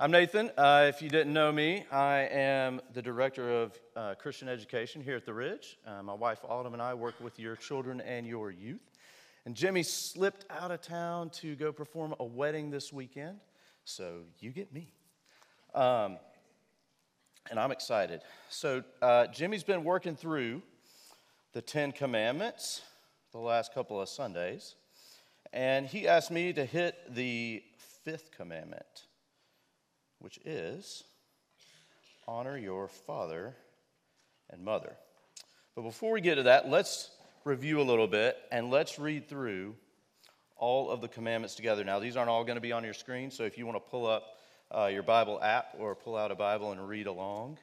I'm 0.00 0.10
Nathan. 0.10 0.50
Uh, 0.58 0.86
if 0.88 1.00
you 1.00 1.08
didn't 1.08 1.32
know 1.32 1.52
me, 1.52 1.84
I 1.92 2.28
am 2.32 2.80
the 2.94 3.00
director 3.00 3.62
of 3.62 3.78
uh, 3.94 4.14
Christian 4.18 4.48
education 4.48 5.00
here 5.00 5.14
at 5.14 5.24
the 5.24 5.32
Ridge. 5.32 5.78
Uh, 5.86 6.02
my 6.02 6.14
wife 6.14 6.40
Autumn 6.48 6.72
and 6.72 6.82
I 6.82 6.94
work 6.94 7.14
with 7.20 7.38
your 7.38 7.54
children 7.54 8.00
and 8.00 8.26
your 8.26 8.50
youth. 8.50 8.90
And 9.46 9.54
Jimmy 9.54 9.84
slipped 9.84 10.46
out 10.50 10.72
of 10.72 10.80
town 10.80 11.30
to 11.30 11.54
go 11.54 11.70
perform 11.70 12.12
a 12.18 12.24
wedding 12.24 12.72
this 12.72 12.92
weekend, 12.92 13.38
so 13.84 14.22
you 14.40 14.50
get 14.50 14.72
me. 14.72 14.90
Um, 15.76 16.18
and 17.48 17.60
I'm 17.60 17.70
excited. 17.70 18.22
So, 18.48 18.82
uh, 19.00 19.28
Jimmy's 19.28 19.62
been 19.62 19.84
working 19.84 20.16
through 20.16 20.62
the 21.52 21.62
Ten 21.62 21.92
Commandments 21.92 22.82
the 23.30 23.38
last 23.38 23.72
couple 23.72 24.00
of 24.00 24.08
Sundays, 24.08 24.74
and 25.52 25.86
he 25.86 26.08
asked 26.08 26.32
me 26.32 26.52
to 26.52 26.64
hit 26.64 26.96
the 27.14 27.62
fifth 28.02 28.32
commandment 28.32 29.03
which 30.24 30.38
is 30.46 31.04
honor 32.26 32.56
your 32.56 32.88
father 32.88 33.54
and 34.48 34.64
mother. 34.64 34.96
But 35.76 35.82
before 35.82 36.12
we 36.12 36.22
get 36.22 36.36
to 36.36 36.44
that, 36.44 36.66
let's 36.66 37.10
review 37.44 37.78
a 37.78 37.84
little 37.84 38.06
bit 38.06 38.38
and 38.50 38.70
let's 38.70 38.98
read 38.98 39.28
through 39.28 39.74
all 40.56 40.90
of 40.90 41.02
the 41.02 41.08
commandments 41.08 41.54
together. 41.54 41.84
Now, 41.84 41.98
these 41.98 42.16
aren't 42.16 42.30
all 42.30 42.42
going 42.42 42.56
to 42.56 42.62
be 42.62 42.72
on 42.72 42.84
your 42.84 42.94
screen, 42.94 43.30
so 43.30 43.42
if 43.42 43.58
you 43.58 43.66
want 43.66 43.76
to 43.76 43.90
pull 43.90 44.06
up 44.06 44.24
uh, 44.74 44.86
your 44.86 45.02
Bible 45.02 45.38
app 45.42 45.74
or 45.78 45.94
pull 45.94 46.16
out 46.16 46.30
a 46.30 46.34
Bible 46.34 46.72
and 46.72 46.88
read 46.88 47.06
along, 47.06 47.58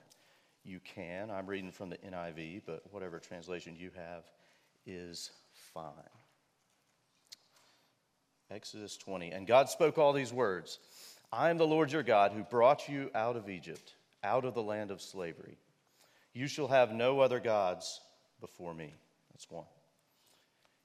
you 0.64 0.80
can. 0.80 1.32
I'm 1.32 1.48
reading 1.48 1.72
from 1.72 1.90
the 1.90 1.98
NIV, 1.98 2.62
but 2.68 2.84
whatever 2.92 3.18
translation 3.18 3.76
you 3.76 3.90
have 3.96 4.24
is 4.86 5.32
fine. 5.74 5.84
Exodus 8.52 8.98
20. 8.98 9.32
And 9.32 9.48
God 9.48 9.70
spoke 9.70 9.98
all 9.98 10.14
these 10.14 10.32
words. 10.32 10.78
I 11.32 11.50
am 11.50 11.58
the 11.58 11.68
Lord 11.68 11.92
your 11.92 12.04
God 12.04 12.34
who 12.34 12.44
brought 12.44 12.90
you 12.90 13.10
out 13.16 13.38
of 13.38 13.50
Egypt, 13.50 13.96
out 14.24 14.44
of 14.44 14.54
the 14.54 14.64
land 14.64 14.92
of 14.92 15.02
slavery. 15.02 15.58
You 16.34 16.48
shall 16.48 16.68
have 16.68 16.94
no 16.94 17.20
other 17.20 17.40
gods 17.40 18.02
before 18.40 18.74
me. 18.74 18.94
That's 19.32 19.50
one. 19.50 19.66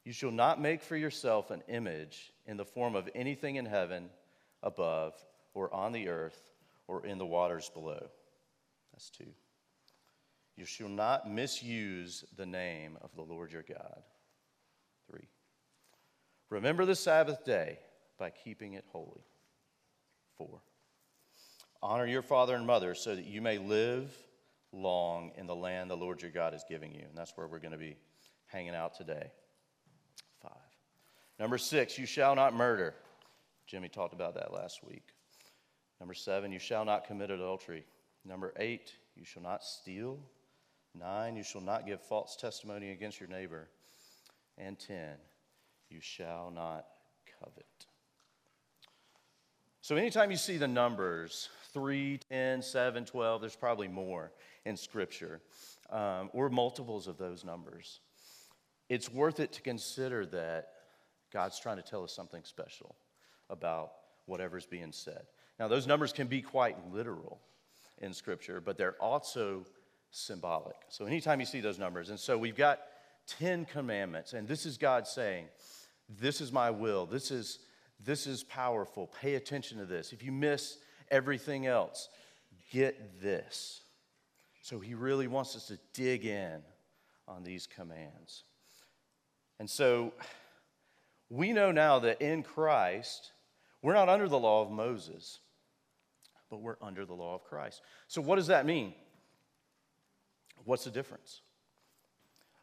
You 0.04 0.12
shall 0.12 0.30
not 0.30 0.60
make 0.60 0.82
for 0.82 0.96
yourself 0.96 1.50
an 1.50 1.62
image 1.68 2.32
in 2.46 2.56
the 2.56 2.64
form 2.64 2.94
of 2.94 3.08
anything 3.14 3.56
in 3.56 3.66
heaven 3.66 4.08
above, 4.62 5.14
or 5.52 5.72
on 5.74 5.92
the 5.92 6.08
earth, 6.08 6.50
or 6.86 7.04
in 7.04 7.18
the 7.18 7.26
waters 7.26 7.70
below. 7.74 8.06
That's 8.92 9.10
two. 9.10 9.26
You 10.56 10.64
shall 10.64 10.88
not 10.88 11.30
misuse 11.30 12.24
the 12.36 12.46
name 12.46 12.96
of 13.02 13.10
the 13.14 13.22
Lord 13.22 13.52
your 13.52 13.64
God. 13.64 14.02
Three. 15.10 15.28
Remember 16.50 16.84
the 16.84 16.94
Sabbath 16.94 17.44
day 17.44 17.78
by 18.18 18.30
keeping 18.30 18.74
it 18.74 18.84
holy. 18.92 19.24
4. 20.38 20.60
Honor 21.82 22.06
your 22.06 22.22
father 22.22 22.54
and 22.54 22.66
mother 22.66 22.94
so 22.94 23.14
that 23.14 23.26
you 23.26 23.40
may 23.40 23.58
live 23.58 24.10
long 24.72 25.32
in 25.36 25.46
the 25.46 25.54
land 25.54 25.90
the 25.90 25.96
Lord 25.96 26.22
your 26.22 26.30
God 26.30 26.54
is 26.54 26.64
giving 26.68 26.92
you. 26.94 27.02
And 27.08 27.16
that's 27.16 27.36
where 27.36 27.46
we're 27.46 27.58
going 27.58 27.72
to 27.72 27.78
be 27.78 27.96
hanging 28.46 28.74
out 28.74 28.94
today. 28.94 29.30
5. 30.42 30.52
Number 31.38 31.58
6, 31.58 31.98
you 31.98 32.06
shall 32.06 32.34
not 32.34 32.54
murder. 32.54 32.94
Jimmy 33.66 33.88
talked 33.88 34.14
about 34.14 34.34
that 34.34 34.52
last 34.52 34.84
week. 34.84 35.08
Number 36.00 36.14
7, 36.14 36.52
you 36.52 36.58
shall 36.58 36.84
not 36.84 37.06
commit 37.06 37.30
adultery. 37.30 37.84
Number 38.24 38.52
8, 38.58 38.92
you 39.16 39.24
shall 39.24 39.42
not 39.42 39.64
steal. 39.64 40.18
9, 40.98 41.36
you 41.36 41.42
shall 41.42 41.60
not 41.60 41.86
give 41.86 42.00
false 42.00 42.36
testimony 42.36 42.90
against 42.90 43.20
your 43.20 43.28
neighbor. 43.28 43.68
And 44.58 44.78
10, 44.78 45.16
you 45.90 46.00
shall 46.00 46.50
not 46.54 46.86
covet. 47.38 47.66
So, 49.86 49.94
anytime 49.94 50.32
you 50.32 50.36
see 50.36 50.56
the 50.56 50.66
numbers 50.66 51.48
3, 51.72 52.18
10, 52.28 52.60
7, 52.60 53.04
12, 53.04 53.40
there's 53.40 53.54
probably 53.54 53.86
more 53.86 54.32
in 54.64 54.76
Scripture, 54.76 55.40
um, 55.90 56.28
or 56.32 56.48
multiples 56.48 57.06
of 57.06 57.18
those 57.18 57.44
numbers. 57.44 58.00
It's 58.88 59.08
worth 59.12 59.38
it 59.38 59.52
to 59.52 59.62
consider 59.62 60.26
that 60.26 60.70
God's 61.32 61.60
trying 61.60 61.76
to 61.76 61.84
tell 61.84 62.02
us 62.02 62.12
something 62.12 62.42
special 62.42 62.96
about 63.48 63.92
whatever's 64.24 64.66
being 64.66 64.90
said. 64.90 65.22
Now, 65.60 65.68
those 65.68 65.86
numbers 65.86 66.12
can 66.12 66.26
be 66.26 66.42
quite 66.42 66.92
literal 66.92 67.38
in 67.98 68.12
Scripture, 68.12 68.60
but 68.60 68.76
they're 68.76 69.00
also 69.00 69.64
symbolic. 70.10 70.74
So, 70.88 71.04
anytime 71.04 71.38
you 71.38 71.46
see 71.46 71.60
those 71.60 71.78
numbers, 71.78 72.10
and 72.10 72.18
so 72.18 72.36
we've 72.36 72.56
got 72.56 72.80
10 73.38 73.66
commandments, 73.66 74.32
and 74.32 74.48
this 74.48 74.66
is 74.66 74.78
God 74.78 75.06
saying, 75.06 75.44
This 76.08 76.40
is 76.40 76.50
my 76.50 76.72
will. 76.72 77.06
This 77.06 77.30
is 77.30 77.60
this 78.04 78.26
is 78.26 78.44
powerful. 78.44 79.10
Pay 79.20 79.34
attention 79.34 79.78
to 79.78 79.86
this. 79.86 80.12
If 80.12 80.22
you 80.22 80.32
miss 80.32 80.78
everything 81.10 81.66
else, 81.66 82.08
get 82.70 83.20
this. 83.20 83.82
So 84.62 84.80
he 84.80 84.94
really 84.94 85.28
wants 85.28 85.56
us 85.56 85.66
to 85.68 85.78
dig 85.94 86.24
in 86.24 86.60
on 87.28 87.44
these 87.44 87.66
commands. 87.66 88.44
And 89.58 89.68
so 89.68 90.12
we 91.30 91.52
know 91.52 91.72
now 91.72 91.98
that 92.00 92.20
in 92.20 92.42
Christ, 92.42 93.32
we're 93.82 93.94
not 93.94 94.08
under 94.08 94.28
the 94.28 94.38
law 94.38 94.62
of 94.62 94.70
Moses, 94.70 95.40
but 96.50 96.60
we're 96.60 96.76
under 96.82 97.04
the 97.04 97.14
law 97.14 97.34
of 97.34 97.44
Christ. 97.44 97.82
So 98.08 98.20
what 98.20 98.36
does 98.36 98.48
that 98.48 98.66
mean? 98.66 98.94
What's 100.64 100.84
the 100.84 100.90
difference? 100.90 101.40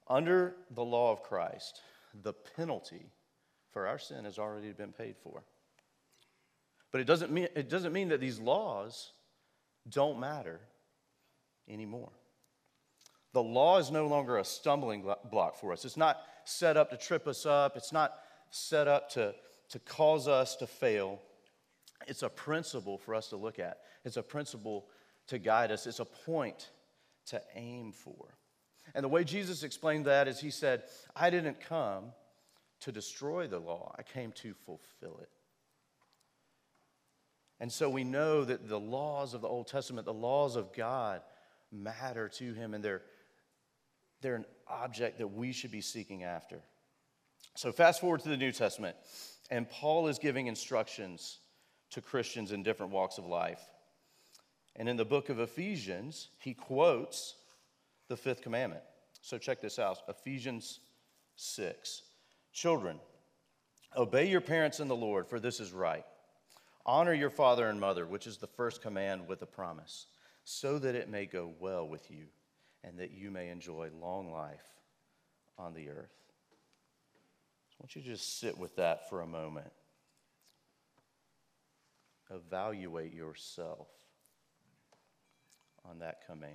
Under 0.07 0.55
the 0.71 0.83
law 0.83 1.11
of 1.11 1.23
Christ, 1.23 1.81
the 2.21 2.33
penalty 2.33 3.11
for 3.73 3.87
our 3.87 3.97
sin 3.97 4.23
has 4.25 4.39
already 4.39 4.71
been 4.71 4.93
paid 4.93 5.15
for. 5.23 5.43
But 6.91 7.01
it 7.01 7.05
doesn't 7.05 7.31
mean, 7.31 7.47
it 7.55 7.69
doesn't 7.69 7.91
mean 7.91 8.09
that 8.09 8.21
these 8.21 8.39
laws 8.39 9.11
don't 9.89 10.19
matter 10.19 10.61
anymore. 11.67 12.11
The 13.33 13.41
law 13.41 13.79
is 13.79 13.89
no 13.89 14.05
longer 14.05 14.37
a 14.37 14.45
stumbling 14.45 15.03
block 15.29 15.59
for 15.59 15.73
us. 15.73 15.85
It's 15.85 15.97
not 15.97 16.21
set 16.45 16.77
up 16.77 16.91
to 16.91 16.97
trip 16.97 17.27
us 17.27 17.45
up, 17.47 17.75
it's 17.75 17.91
not 17.91 18.13
set 18.51 18.87
up 18.87 19.09
to, 19.11 19.33
to 19.69 19.79
cause 19.79 20.27
us 20.27 20.55
to 20.57 20.67
fail. 20.67 21.19
It's 22.07 22.21
a 22.21 22.29
principle 22.29 22.99
for 22.99 23.15
us 23.15 23.29
to 23.29 23.37
look 23.37 23.57
at, 23.57 23.79
it's 24.05 24.17
a 24.17 24.23
principle 24.23 24.85
to 25.27 25.39
guide 25.39 25.71
us, 25.71 25.87
it's 25.87 25.99
a 25.99 26.05
point 26.05 26.69
to 27.27 27.41
aim 27.55 27.91
for. 27.91 28.37
And 28.93 29.03
the 29.03 29.09
way 29.09 29.23
Jesus 29.23 29.63
explained 29.63 30.05
that 30.05 30.27
is 30.27 30.39
he 30.39 30.51
said, 30.51 30.83
I 31.15 31.31
didn't 31.31 31.59
come 31.59 32.11
to 32.83 32.91
destroy 32.91 33.47
the 33.47 33.59
law, 33.59 33.93
I 33.97 34.03
came 34.03 34.31
to 34.33 34.53
fulfill 34.53 35.17
it. 35.21 35.29
And 37.59 37.71
so 37.71 37.89
we 37.89 38.03
know 38.03 38.43
that 38.43 38.67
the 38.67 38.79
laws 38.79 39.33
of 39.33 39.41
the 39.41 39.47
Old 39.47 39.67
Testament, 39.67 40.05
the 40.05 40.13
laws 40.13 40.55
of 40.55 40.73
God, 40.73 41.21
matter 41.71 42.27
to 42.29 42.53
him, 42.53 42.73
and 42.73 42.83
they're, 42.83 43.01
they're 44.21 44.35
an 44.35 44.45
object 44.67 45.19
that 45.19 45.27
we 45.27 45.53
should 45.53 45.71
be 45.71 45.81
seeking 45.81 46.23
after. 46.23 46.59
So, 47.55 47.71
fast 47.71 48.01
forward 48.01 48.21
to 48.21 48.29
the 48.29 48.37
New 48.37 48.51
Testament, 48.51 48.97
and 49.49 49.69
Paul 49.69 50.07
is 50.07 50.19
giving 50.19 50.47
instructions 50.47 51.39
to 51.91 52.01
Christians 52.01 52.51
in 52.51 52.63
different 52.63 52.91
walks 52.91 53.17
of 53.17 53.25
life. 53.25 53.61
And 54.75 54.89
in 54.89 54.97
the 54.97 55.05
book 55.05 55.29
of 55.29 55.39
Ephesians, 55.39 56.29
he 56.39 56.53
quotes 56.53 57.35
the 58.09 58.17
fifth 58.17 58.41
commandment. 58.41 58.83
So, 59.21 59.37
check 59.37 59.61
this 59.61 59.79
out 59.79 59.99
Ephesians 60.09 60.79
6. 61.35 62.01
Children, 62.53 62.99
obey 63.97 64.29
your 64.29 64.41
parents 64.41 64.79
in 64.79 64.87
the 64.87 64.95
Lord, 64.95 65.27
for 65.27 65.39
this 65.39 65.59
is 65.59 65.71
right. 65.71 66.05
Honor 66.85 67.13
your 67.13 67.31
father 67.31 67.67
and 67.67 67.79
mother, 67.79 68.05
which 68.05 68.27
is 68.27 68.37
the 68.37 68.47
first 68.47 68.81
command 68.81 69.27
with 69.27 69.41
a 69.41 69.47
promise, 69.47 70.05
so 70.43 70.77
that 70.77 70.93
it 70.93 71.09
may 71.09 71.25
go 71.25 71.51
well 71.59 71.87
with 71.87 72.11
you 72.11 72.27
and 72.83 72.99
that 72.99 73.11
you 73.11 73.31
may 73.31 73.49
enjoy 73.49 73.89
long 73.99 74.31
life 74.31 74.67
on 75.57 75.73
the 75.73 75.89
earth. 75.89 76.13
I 77.71 77.75
want 77.79 77.95
you 77.95 78.01
to 78.03 78.07
just 78.07 78.39
sit 78.39 78.57
with 78.57 78.75
that 78.75 79.09
for 79.09 79.21
a 79.21 79.27
moment. 79.27 79.71
Evaluate 82.29 83.13
yourself 83.13 83.87
on 85.85 85.99
that 85.99 86.25
command. 86.27 86.53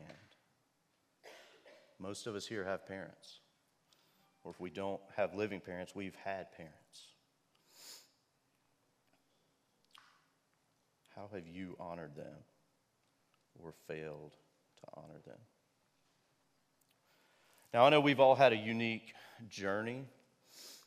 Most 1.98 2.26
of 2.26 2.36
us 2.36 2.46
here 2.46 2.64
have 2.64 2.86
parents 2.86 3.40
or 4.44 4.50
if 4.50 4.60
we 4.60 4.70
don't 4.70 5.00
have 5.16 5.34
living 5.34 5.60
parents, 5.60 5.94
we've 5.94 6.16
had 6.24 6.52
parents. 6.52 7.12
How 11.14 11.28
have 11.34 11.46
you 11.46 11.76
honored 11.80 12.14
them 12.14 12.44
or 13.62 13.72
failed 13.88 14.36
to 14.76 14.82
honor 14.94 15.20
them? 15.26 15.38
Now, 17.74 17.84
I 17.84 17.90
know 17.90 18.00
we've 18.00 18.20
all 18.20 18.36
had 18.36 18.52
a 18.52 18.56
unique 18.56 19.12
journey 19.48 20.04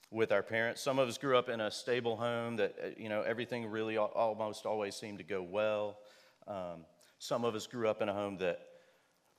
with 0.10 0.32
our 0.32 0.42
parents. 0.42 0.82
Some 0.82 1.00
of 1.00 1.08
us 1.08 1.18
grew 1.18 1.38
up 1.38 1.50
in 1.50 1.62
a 1.62 1.70
stable 1.70 2.18
home 2.18 2.56
that, 2.58 2.76
uh, 2.84 2.88
you 2.98 3.10
know, 3.10 3.22
everything 3.22 3.68
really 3.68 3.98
almost 3.98 4.66
always 4.66 4.96
seemed 4.96 5.18
to 5.20 5.24
go 5.24 5.42
well. 5.42 5.98
Um, 6.48 6.86
some 7.20 7.46
of 7.46 7.54
us 7.54 7.68
grew 7.68 7.88
up 7.88 8.02
in 8.02 8.10
a 8.10 8.14
home 8.14 8.38
that 8.38 8.60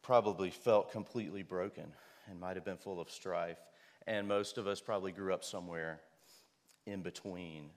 probably 0.03 0.50
felt 0.50 0.93
completely 0.93 1.43
broken 1.43 1.93
and 2.29 2.38
might 2.38 2.56
have 2.56 2.64
been 2.64 2.76
full 2.76 3.00
of 3.00 3.11
strife. 3.11 3.59
And 4.06 4.26
most 4.26 4.58
of 4.58 4.66
us 4.66 4.81
probably 4.81 5.12
grew 5.12 5.32
up 5.32 5.44
somewhere 5.44 6.00
in 6.87 7.02
between 7.02 7.70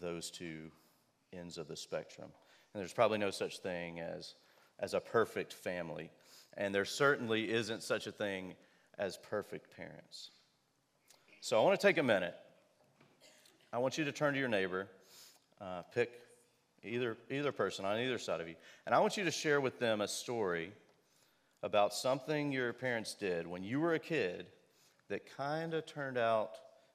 those 0.00 0.30
two 0.30 0.70
ends 1.32 1.58
of 1.58 1.68
the 1.68 1.76
spectrum. 1.76 2.28
And 2.72 2.80
there's 2.80 2.92
probably 2.92 3.18
no 3.18 3.30
such 3.30 3.58
thing 3.58 4.00
as, 4.00 4.34
as 4.78 4.94
a 4.94 5.00
perfect 5.00 5.52
family. 5.52 6.10
And 6.56 6.74
there 6.74 6.84
certainly 6.84 7.50
isn't 7.50 7.82
such 7.82 8.06
a 8.06 8.12
thing 8.12 8.54
as 8.98 9.16
perfect 9.16 9.74
parents. 9.76 10.30
So 11.40 11.60
I 11.60 11.64
want 11.64 11.78
to 11.78 11.86
take 11.86 11.98
a 11.98 12.02
minute. 12.02 12.34
I 13.72 13.78
want 13.78 13.98
you 13.98 14.04
to 14.04 14.12
turn 14.12 14.32
to 14.32 14.40
your 14.40 14.48
neighbor, 14.48 14.88
uh, 15.60 15.82
pick 15.94 16.10
either, 16.82 17.16
either 17.30 17.52
person 17.52 17.84
on 17.84 17.98
either 18.00 18.18
side 18.18 18.40
of 18.40 18.48
you, 18.48 18.54
and 18.86 18.94
I 18.94 19.00
want 19.00 19.16
you 19.16 19.24
to 19.24 19.30
share 19.30 19.60
with 19.60 19.78
them 19.78 20.00
a 20.00 20.08
story 20.08 20.72
about 21.62 21.92
something 21.92 22.50
your 22.50 22.72
parents 22.72 23.14
did 23.14 23.46
when 23.46 23.62
you 23.62 23.80
were 23.80 23.94
a 23.94 23.98
kid 23.98 24.46
that 25.08 25.36
kind 25.36 25.74
of 25.74 25.86
turned 25.86 26.18
out 26.18 26.52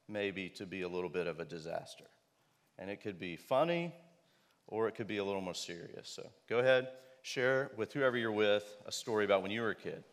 maybe 0.08 0.50
to 0.50 0.66
be 0.66 0.82
a 0.82 0.88
little 0.88 1.10
bit 1.10 1.28
of 1.28 1.40
a 1.40 1.46
disaster. 1.46 2.06
And 2.78 2.90
it 2.90 3.02
could 3.02 3.20
be 3.20 3.36
funny 3.36 3.94
or 4.68 4.88
it 4.88 4.96
could 4.96 5.08
be 5.08 5.18
a 5.18 5.24
little 5.24 5.42
more 5.42 5.54
serious. 5.54 6.10
So 6.10 6.28
go 6.50 6.60
ahead, 6.60 6.90
share 7.22 7.72
with 7.78 7.94
whoever 7.94 8.18
you're 8.18 8.32
with 8.32 8.78
a 8.86 8.92
story 8.92 9.26
about 9.26 9.42
when 9.42 9.52
you 9.52 9.62
were 9.62 9.72
a 9.72 9.76
kid. 9.76 10.04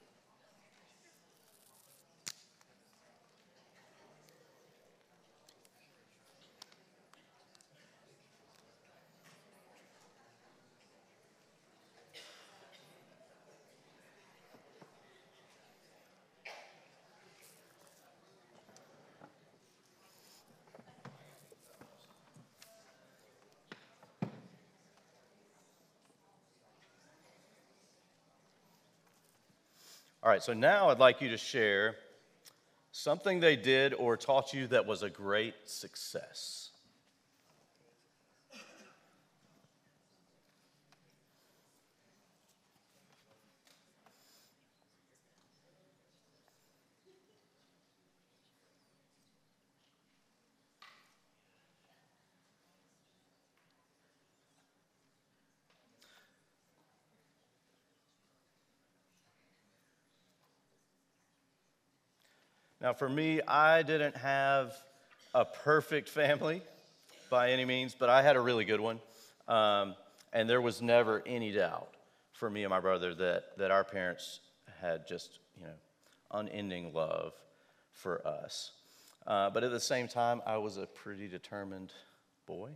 All 30.22 30.30
right, 30.30 30.42
so 30.42 30.52
now 30.52 30.90
I'd 30.90 30.98
like 30.98 31.22
you 31.22 31.30
to 31.30 31.38
share 31.38 31.96
something 32.92 33.40
they 33.40 33.56
did 33.56 33.94
or 33.94 34.18
taught 34.18 34.52
you 34.52 34.66
that 34.66 34.84
was 34.84 35.02
a 35.02 35.08
great 35.08 35.54
success. 35.64 36.69
Now, 62.80 62.94
for 62.94 63.10
me, 63.10 63.42
I 63.42 63.82
didn't 63.82 64.16
have 64.16 64.74
a 65.34 65.44
perfect 65.44 66.08
family 66.08 66.62
by 67.28 67.50
any 67.50 67.66
means, 67.66 67.94
but 67.98 68.08
I 68.08 68.22
had 68.22 68.36
a 68.36 68.40
really 68.40 68.64
good 68.64 68.80
one. 68.80 69.00
Um, 69.48 69.94
and 70.32 70.48
there 70.48 70.62
was 70.62 70.80
never 70.80 71.22
any 71.26 71.52
doubt 71.52 71.90
for 72.32 72.48
me 72.48 72.62
and 72.64 72.70
my 72.70 72.80
brother 72.80 73.14
that, 73.14 73.58
that 73.58 73.70
our 73.70 73.84
parents 73.84 74.40
had 74.80 75.06
just, 75.06 75.40
you 75.58 75.64
know, 75.64 75.74
unending 76.32 76.94
love 76.94 77.34
for 77.92 78.26
us. 78.26 78.72
Uh, 79.26 79.50
but 79.50 79.62
at 79.62 79.72
the 79.72 79.80
same 79.80 80.08
time, 80.08 80.40
I 80.46 80.56
was 80.56 80.78
a 80.78 80.86
pretty 80.86 81.28
determined 81.28 81.92
boy 82.46 82.70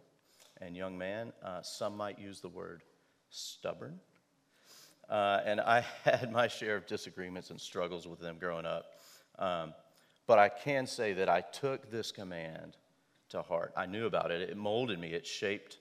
and 0.60 0.76
young 0.76 0.98
man. 0.98 1.32
Uh, 1.42 1.62
some 1.62 1.96
might 1.96 2.18
use 2.18 2.40
the 2.40 2.50
word 2.50 2.82
stubborn. 3.30 3.98
Uh, 5.08 5.40
and 5.46 5.62
I 5.62 5.80
had 6.04 6.30
my 6.30 6.46
share 6.46 6.76
of 6.76 6.86
disagreements 6.86 7.48
and 7.48 7.58
struggles 7.58 8.06
with 8.06 8.20
them 8.20 8.36
growing 8.38 8.66
up. 8.66 8.84
Um, 9.38 9.72
but 10.26 10.38
I 10.38 10.48
can 10.48 10.86
say 10.86 11.12
that 11.14 11.28
I 11.28 11.40
took 11.40 11.90
this 11.90 12.12
command 12.12 12.76
to 13.30 13.42
heart. 13.42 13.72
I 13.76 13.86
knew 13.86 14.06
about 14.06 14.30
it, 14.30 14.42
it 14.42 14.56
molded 14.56 14.98
me, 14.98 15.08
it 15.08 15.26
shaped 15.26 15.78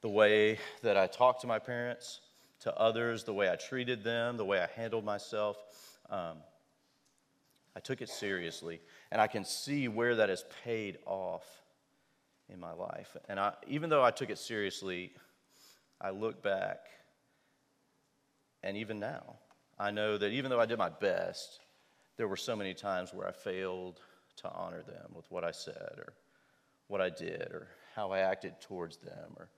the 0.00 0.08
way 0.08 0.58
that 0.82 0.96
I 0.96 1.06
talked 1.06 1.40
to 1.42 1.46
my 1.46 1.58
parents, 1.58 2.20
to 2.60 2.74
others, 2.76 3.24
the 3.24 3.32
way 3.32 3.50
I 3.50 3.56
treated 3.56 4.02
them, 4.02 4.36
the 4.36 4.44
way 4.44 4.60
I 4.60 4.66
handled 4.66 5.04
myself. 5.04 5.56
Um, 6.10 6.38
I 7.74 7.80
took 7.80 8.00
it 8.00 8.08
seriously, 8.08 8.80
and 9.10 9.20
I 9.20 9.26
can 9.26 9.44
see 9.44 9.88
where 9.88 10.16
that 10.16 10.28
has 10.28 10.44
paid 10.64 10.98
off 11.04 11.44
in 12.48 12.58
my 12.58 12.72
life. 12.72 13.16
And 13.28 13.38
I, 13.38 13.52
even 13.66 13.90
though 13.90 14.02
I 14.02 14.10
took 14.10 14.30
it 14.30 14.38
seriously, 14.38 15.12
I 16.00 16.10
look 16.10 16.42
back, 16.42 16.78
and 18.62 18.76
even 18.76 18.98
now, 18.98 19.36
I 19.78 19.90
know 19.90 20.16
that 20.16 20.30
even 20.30 20.50
though 20.50 20.60
I 20.60 20.66
did 20.66 20.78
my 20.78 20.88
best, 20.88 21.60
there 22.16 22.28
were 22.28 22.36
so 22.36 22.56
many 22.56 22.74
times 22.74 23.12
where 23.12 23.28
I 23.28 23.32
failed 23.32 24.00
to 24.38 24.50
honor 24.50 24.82
them 24.82 25.12
with 25.14 25.30
what 25.30 25.44
I 25.44 25.50
said 25.50 25.94
or 25.98 26.12
what 26.88 27.00
I 27.00 27.10
did 27.10 27.48
or 27.52 27.68
how 27.94 28.12
I 28.12 28.20
acted 28.20 28.60
towards 28.60 28.96
them 28.98 29.34
or 29.36 29.48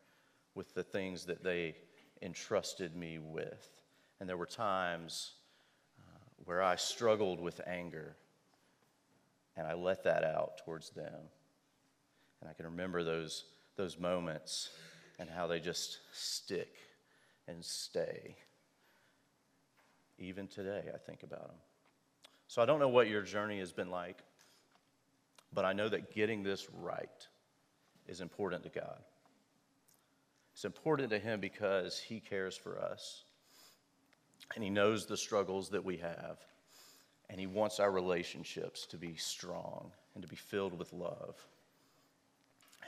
with 0.54 0.74
the 0.74 0.82
things 0.82 1.24
that 1.26 1.42
they 1.42 1.76
entrusted 2.22 2.96
me 2.96 3.18
with. 3.18 3.68
And 4.20 4.28
there 4.28 4.36
were 4.36 4.46
times 4.46 5.34
uh, 6.00 6.18
where 6.44 6.62
I 6.62 6.76
struggled 6.76 7.40
with 7.40 7.60
anger 7.66 8.16
and 9.56 9.66
I 9.66 9.74
let 9.74 10.04
that 10.04 10.24
out 10.24 10.58
towards 10.64 10.90
them. 10.90 11.20
And 12.40 12.48
I 12.48 12.52
can 12.54 12.66
remember 12.66 13.02
those, 13.02 13.44
those 13.76 13.98
moments 13.98 14.70
and 15.18 15.28
how 15.28 15.46
they 15.46 15.58
just 15.60 15.98
stick 16.12 16.74
and 17.48 17.64
stay. 17.64 18.36
Even 20.18 20.46
today, 20.46 20.82
I 20.92 20.98
think 20.98 21.22
about 21.22 21.48
them. 21.48 21.56
So 22.48 22.62
I 22.62 22.66
don't 22.66 22.80
know 22.80 22.88
what 22.88 23.08
your 23.08 23.22
journey 23.22 23.58
has 23.58 23.72
been 23.72 23.90
like, 23.90 24.18
but 25.52 25.66
I 25.66 25.74
know 25.74 25.88
that 25.88 26.14
getting 26.14 26.42
this 26.42 26.66
right 26.72 27.28
is 28.06 28.22
important 28.22 28.62
to 28.64 28.70
God. 28.70 28.98
It's 30.54 30.64
important 30.64 31.10
to 31.10 31.18
Him 31.18 31.40
because 31.40 31.98
He 31.98 32.20
cares 32.20 32.56
for 32.56 32.80
us, 32.80 33.24
and 34.54 34.64
He 34.64 34.70
knows 34.70 35.04
the 35.04 35.16
struggles 35.16 35.68
that 35.68 35.84
we 35.84 35.98
have, 35.98 36.38
and 37.28 37.38
He 37.38 37.46
wants 37.46 37.80
our 37.80 37.92
relationships 37.92 38.86
to 38.86 38.96
be 38.96 39.14
strong 39.16 39.92
and 40.14 40.22
to 40.22 40.28
be 40.28 40.36
filled 40.36 40.76
with 40.76 40.92
love. 40.94 41.36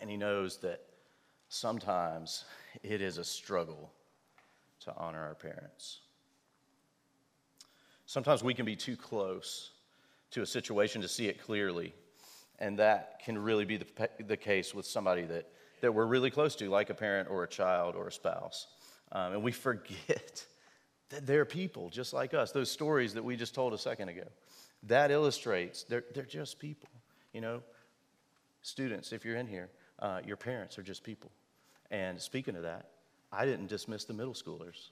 And 0.00 0.08
He 0.08 0.16
knows 0.16 0.56
that 0.58 0.80
sometimes 1.50 2.44
it 2.82 3.02
is 3.02 3.18
a 3.18 3.24
struggle 3.24 3.92
to 4.80 4.94
honor 4.96 5.22
our 5.22 5.34
parents. 5.34 6.00
Sometimes 8.10 8.42
we 8.42 8.54
can 8.54 8.66
be 8.66 8.74
too 8.74 8.96
close 8.96 9.70
to 10.32 10.42
a 10.42 10.46
situation 10.46 11.00
to 11.02 11.06
see 11.06 11.28
it 11.28 11.40
clearly, 11.40 11.94
and 12.58 12.76
that 12.80 13.22
can 13.24 13.38
really 13.38 13.64
be 13.64 13.76
the, 13.76 13.86
the 14.26 14.36
case 14.36 14.74
with 14.74 14.84
somebody 14.84 15.22
that, 15.26 15.48
that 15.80 15.94
we're 15.94 16.06
really 16.06 16.28
close 16.28 16.56
to, 16.56 16.68
like 16.68 16.90
a 16.90 16.94
parent 16.94 17.28
or 17.30 17.44
a 17.44 17.48
child 17.48 17.94
or 17.94 18.08
a 18.08 18.12
spouse. 18.12 18.66
Um, 19.12 19.34
and 19.34 19.42
we 19.44 19.52
forget 19.52 20.44
that 21.10 21.24
they're 21.24 21.44
people 21.44 21.88
just 21.88 22.12
like 22.12 22.34
us. 22.34 22.50
Those 22.50 22.68
stories 22.68 23.14
that 23.14 23.22
we 23.22 23.36
just 23.36 23.54
told 23.54 23.74
a 23.74 23.78
second 23.78 24.08
ago, 24.08 24.26
that 24.88 25.12
illustrates 25.12 25.84
they're, 25.84 26.02
they're 26.12 26.24
just 26.24 26.58
people. 26.58 26.88
You 27.32 27.42
know, 27.42 27.62
students, 28.62 29.12
if 29.12 29.24
you're 29.24 29.36
in 29.36 29.46
here, 29.46 29.68
uh, 30.00 30.20
your 30.26 30.36
parents 30.36 30.80
are 30.80 30.82
just 30.82 31.04
people. 31.04 31.30
And 31.92 32.20
speaking 32.20 32.56
of 32.56 32.64
that, 32.64 32.88
I 33.30 33.44
didn't 33.44 33.68
dismiss 33.68 34.02
the 34.02 34.14
middle 34.14 34.34
schoolers. 34.34 34.88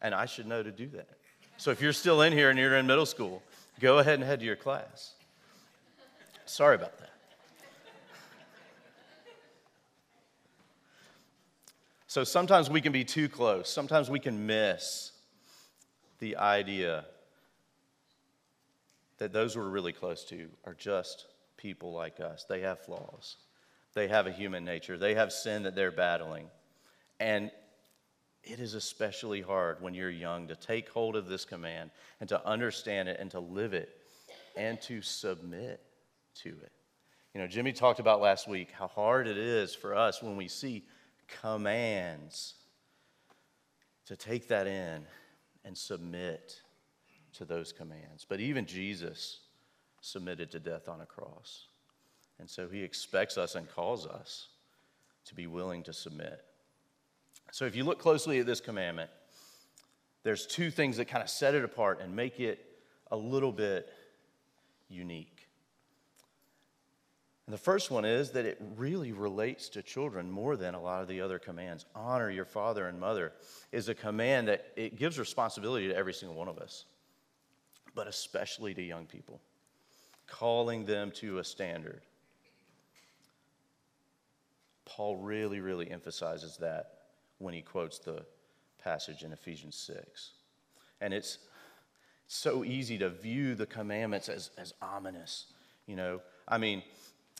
And 0.00 0.16
I 0.16 0.26
should 0.26 0.48
know 0.48 0.64
to 0.64 0.72
do 0.72 0.88
that. 0.88 1.21
So 1.62 1.70
if 1.70 1.80
you're 1.80 1.92
still 1.92 2.22
in 2.22 2.32
here 2.32 2.50
and 2.50 2.58
you're 2.58 2.74
in 2.74 2.88
middle 2.88 3.06
school, 3.06 3.40
go 3.78 3.98
ahead 3.98 4.14
and 4.14 4.24
head 4.24 4.40
to 4.40 4.44
your 4.44 4.56
class. 4.56 5.14
Sorry 6.44 6.74
about 6.74 6.98
that. 6.98 7.10
So 12.08 12.24
sometimes 12.24 12.68
we 12.68 12.80
can 12.80 12.90
be 12.90 13.04
too 13.04 13.28
close. 13.28 13.68
Sometimes 13.68 14.10
we 14.10 14.18
can 14.18 14.44
miss 14.44 15.12
the 16.18 16.36
idea 16.36 17.04
that 19.18 19.32
those 19.32 19.56
we're 19.56 19.68
really 19.68 19.92
close 19.92 20.24
to 20.24 20.48
are 20.64 20.74
just 20.74 21.26
people 21.56 21.92
like 21.92 22.18
us. 22.18 22.44
They 22.48 22.62
have 22.62 22.80
flaws, 22.80 23.36
they 23.94 24.08
have 24.08 24.26
a 24.26 24.32
human 24.32 24.64
nature, 24.64 24.98
they 24.98 25.14
have 25.14 25.32
sin 25.32 25.62
that 25.62 25.76
they're 25.76 25.92
battling. 25.92 26.48
And 27.20 27.52
it 28.44 28.58
is 28.58 28.74
especially 28.74 29.40
hard 29.40 29.80
when 29.80 29.94
you're 29.94 30.10
young 30.10 30.48
to 30.48 30.56
take 30.56 30.88
hold 30.88 31.16
of 31.16 31.28
this 31.28 31.44
command 31.44 31.90
and 32.20 32.28
to 32.28 32.46
understand 32.46 33.08
it 33.08 33.18
and 33.20 33.30
to 33.30 33.40
live 33.40 33.72
it 33.72 33.88
and 34.56 34.80
to 34.82 35.00
submit 35.02 35.80
to 36.34 36.48
it. 36.48 36.72
You 37.34 37.40
know, 37.40 37.46
Jimmy 37.46 37.72
talked 37.72 38.00
about 38.00 38.20
last 38.20 38.48
week 38.48 38.70
how 38.72 38.88
hard 38.88 39.26
it 39.26 39.38
is 39.38 39.74
for 39.74 39.94
us 39.94 40.22
when 40.22 40.36
we 40.36 40.48
see 40.48 40.84
commands 41.40 42.54
to 44.06 44.16
take 44.16 44.48
that 44.48 44.66
in 44.66 45.06
and 45.64 45.76
submit 45.76 46.60
to 47.34 47.44
those 47.44 47.72
commands. 47.72 48.26
But 48.28 48.40
even 48.40 48.66
Jesus 48.66 49.40
submitted 50.00 50.50
to 50.50 50.60
death 50.60 50.88
on 50.88 51.00
a 51.00 51.06
cross. 51.06 51.66
And 52.38 52.50
so 52.50 52.68
he 52.68 52.82
expects 52.82 53.38
us 53.38 53.54
and 53.54 53.68
calls 53.68 54.06
us 54.06 54.48
to 55.26 55.34
be 55.34 55.46
willing 55.46 55.84
to 55.84 55.92
submit. 55.92 56.44
So 57.52 57.66
if 57.66 57.76
you 57.76 57.84
look 57.84 57.98
closely 57.98 58.40
at 58.40 58.46
this 58.46 58.62
commandment, 58.62 59.10
there's 60.22 60.46
two 60.46 60.70
things 60.70 60.96
that 60.96 61.04
kind 61.04 61.22
of 61.22 61.28
set 61.28 61.54
it 61.54 61.62
apart 61.62 62.00
and 62.00 62.16
make 62.16 62.40
it 62.40 62.64
a 63.10 63.16
little 63.16 63.52
bit 63.52 63.92
unique. 64.88 65.48
And 67.46 67.52
the 67.52 67.58
first 67.58 67.90
one 67.90 68.06
is 68.06 68.30
that 68.30 68.46
it 68.46 68.58
really 68.78 69.12
relates 69.12 69.68
to 69.70 69.82
children 69.82 70.30
more 70.30 70.56
than 70.56 70.74
a 70.74 70.80
lot 70.80 71.02
of 71.02 71.08
the 71.08 71.20
other 71.20 71.38
commands. 71.38 71.84
Honor 71.94 72.30
your 72.30 72.46
father 72.46 72.88
and 72.88 72.98
mother 72.98 73.34
is 73.70 73.90
a 73.90 73.94
command 73.94 74.48
that 74.48 74.72
it 74.74 74.96
gives 74.96 75.18
responsibility 75.18 75.88
to 75.88 75.94
every 75.94 76.14
single 76.14 76.38
one 76.38 76.48
of 76.48 76.56
us, 76.56 76.86
but 77.94 78.06
especially 78.06 78.72
to 78.72 78.82
young 78.82 79.04
people, 79.04 79.42
calling 80.26 80.86
them 80.86 81.10
to 81.16 81.36
a 81.36 81.44
standard. 81.44 82.00
Paul 84.86 85.16
really, 85.16 85.60
really 85.60 85.90
emphasizes 85.90 86.56
that 86.56 87.01
when 87.42 87.54
he 87.54 87.62
quotes 87.62 87.98
the 87.98 88.24
passage 88.82 89.22
in 89.22 89.32
Ephesians 89.32 89.76
6. 89.76 90.30
And 91.00 91.12
it's 91.12 91.38
so 92.28 92.64
easy 92.64 92.98
to 92.98 93.10
view 93.10 93.54
the 93.54 93.66
commandments 93.66 94.28
as, 94.28 94.50
as 94.56 94.72
ominous. 94.80 95.46
You 95.86 95.96
know, 95.96 96.20
I 96.48 96.58
mean, 96.58 96.82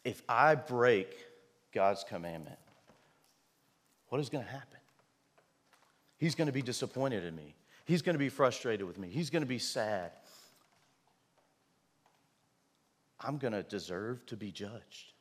if 0.04 0.22
I 0.28 0.54
break 0.54 1.16
God's 1.72 2.04
commandment, 2.04 2.58
what 4.08 4.20
is 4.20 4.28
going 4.28 4.44
to 4.44 4.50
happen? 4.50 4.78
He's 6.18 6.34
going 6.34 6.46
to 6.46 6.52
be 6.52 6.62
disappointed 6.62 7.24
in 7.24 7.34
me. 7.34 7.54
He's 7.84 8.02
going 8.02 8.14
to 8.14 8.18
be 8.18 8.28
frustrated 8.28 8.86
with 8.86 8.98
me. 8.98 9.08
He's 9.08 9.30
going 9.30 9.42
to 9.42 9.48
be 9.48 9.58
sad. 9.58 10.12
I'm 13.20 13.38
going 13.38 13.52
to 13.52 13.62
deserve 13.62 14.24
to 14.26 14.36
be 14.36 14.50
judged. 14.50 15.12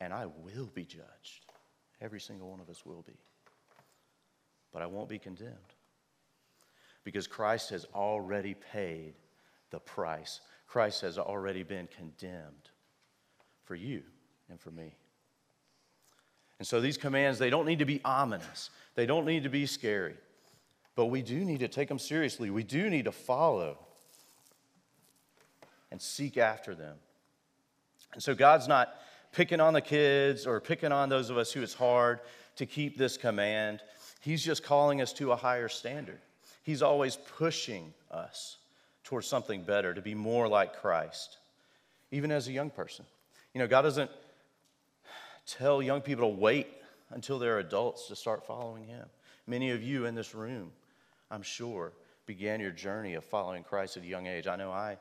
And 0.00 0.12
I 0.12 0.26
will 0.26 0.70
be 0.74 0.84
judged. 0.84 1.45
Every 2.00 2.20
single 2.20 2.50
one 2.50 2.60
of 2.60 2.68
us 2.68 2.84
will 2.84 3.02
be. 3.02 3.18
But 4.72 4.82
I 4.82 4.86
won't 4.86 5.08
be 5.08 5.18
condemned 5.18 5.54
because 7.04 7.26
Christ 7.26 7.70
has 7.70 7.86
already 7.94 8.54
paid 8.54 9.14
the 9.70 9.78
price. 9.78 10.40
Christ 10.66 11.02
has 11.02 11.18
already 11.18 11.62
been 11.62 11.88
condemned 11.96 12.70
for 13.64 13.74
you 13.74 14.02
and 14.50 14.60
for 14.60 14.70
me. 14.70 14.94
And 16.58 16.66
so 16.66 16.80
these 16.80 16.96
commands, 16.96 17.38
they 17.38 17.50
don't 17.50 17.66
need 17.66 17.78
to 17.78 17.84
be 17.84 18.00
ominous, 18.04 18.70
they 18.94 19.06
don't 19.06 19.26
need 19.26 19.42
to 19.44 19.48
be 19.48 19.66
scary, 19.66 20.16
but 20.94 21.06
we 21.06 21.22
do 21.22 21.44
need 21.44 21.60
to 21.60 21.68
take 21.68 21.88
them 21.88 21.98
seriously. 21.98 22.50
We 22.50 22.64
do 22.64 22.88
need 22.88 23.04
to 23.04 23.12
follow 23.12 23.78
and 25.90 26.00
seek 26.00 26.36
after 26.36 26.74
them. 26.74 26.96
And 28.14 28.22
so 28.22 28.34
God's 28.34 28.66
not 28.66 28.94
picking 29.36 29.60
on 29.60 29.74
the 29.74 29.82
kids 29.82 30.46
or 30.46 30.58
picking 30.62 30.92
on 30.92 31.10
those 31.10 31.28
of 31.28 31.36
us 31.36 31.52
who 31.52 31.62
it's 31.62 31.74
hard 31.74 32.20
to 32.56 32.64
keep 32.64 32.96
this 32.96 33.18
command. 33.18 33.82
He's 34.22 34.42
just 34.42 34.62
calling 34.62 35.02
us 35.02 35.12
to 35.14 35.30
a 35.30 35.36
higher 35.36 35.68
standard. 35.68 36.18
He's 36.62 36.80
always 36.80 37.16
pushing 37.36 37.92
us 38.10 38.56
towards 39.04 39.26
something 39.26 39.62
better, 39.62 39.92
to 39.92 40.00
be 40.00 40.14
more 40.14 40.48
like 40.48 40.80
Christ, 40.80 41.36
even 42.10 42.32
as 42.32 42.48
a 42.48 42.52
young 42.52 42.70
person. 42.70 43.04
You 43.52 43.60
know, 43.60 43.68
God 43.68 43.82
doesn't 43.82 44.10
tell 45.46 45.82
young 45.82 46.00
people 46.00 46.30
to 46.30 46.34
wait 46.34 46.68
until 47.10 47.38
they're 47.38 47.58
adults 47.58 48.08
to 48.08 48.16
start 48.16 48.46
following 48.46 48.84
Him. 48.84 49.04
Many 49.46 49.70
of 49.70 49.82
you 49.82 50.06
in 50.06 50.14
this 50.14 50.34
room, 50.34 50.72
I'm 51.30 51.42
sure, 51.42 51.92
began 52.24 52.58
your 52.58 52.72
journey 52.72 53.14
of 53.14 53.24
following 53.24 53.64
Christ 53.64 53.98
at 53.98 54.02
a 54.02 54.06
young 54.06 54.26
age. 54.26 54.46
I 54.46 54.56
know 54.56 54.72
I 54.72 54.96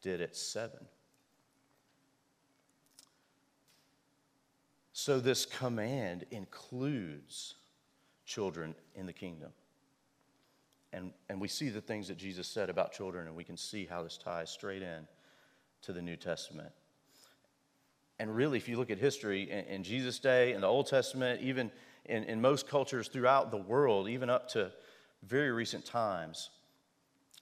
did 0.00 0.20
at 0.20 0.36
seven. 0.36 0.78
So, 5.02 5.18
this 5.18 5.46
command 5.46 6.26
includes 6.30 7.54
children 8.26 8.74
in 8.94 9.06
the 9.06 9.14
kingdom. 9.14 9.48
And, 10.92 11.12
and 11.30 11.40
we 11.40 11.48
see 11.48 11.70
the 11.70 11.80
things 11.80 12.08
that 12.08 12.18
Jesus 12.18 12.46
said 12.46 12.68
about 12.68 12.92
children, 12.92 13.26
and 13.26 13.34
we 13.34 13.42
can 13.42 13.56
see 13.56 13.86
how 13.86 14.02
this 14.02 14.18
ties 14.18 14.50
straight 14.50 14.82
in 14.82 15.08
to 15.84 15.94
the 15.94 16.02
New 16.02 16.16
Testament. 16.16 16.68
And 18.18 18.36
really, 18.36 18.58
if 18.58 18.68
you 18.68 18.76
look 18.76 18.90
at 18.90 18.98
history 18.98 19.50
in, 19.50 19.64
in 19.64 19.84
Jesus' 19.84 20.18
day, 20.18 20.52
in 20.52 20.60
the 20.60 20.66
Old 20.66 20.86
Testament, 20.86 21.40
even 21.40 21.70
in, 22.04 22.24
in 22.24 22.38
most 22.38 22.68
cultures 22.68 23.08
throughout 23.08 23.50
the 23.50 23.56
world, 23.56 24.06
even 24.06 24.28
up 24.28 24.48
to 24.48 24.70
very 25.22 25.50
recent 25.50 25.86
times, 25.86 26.50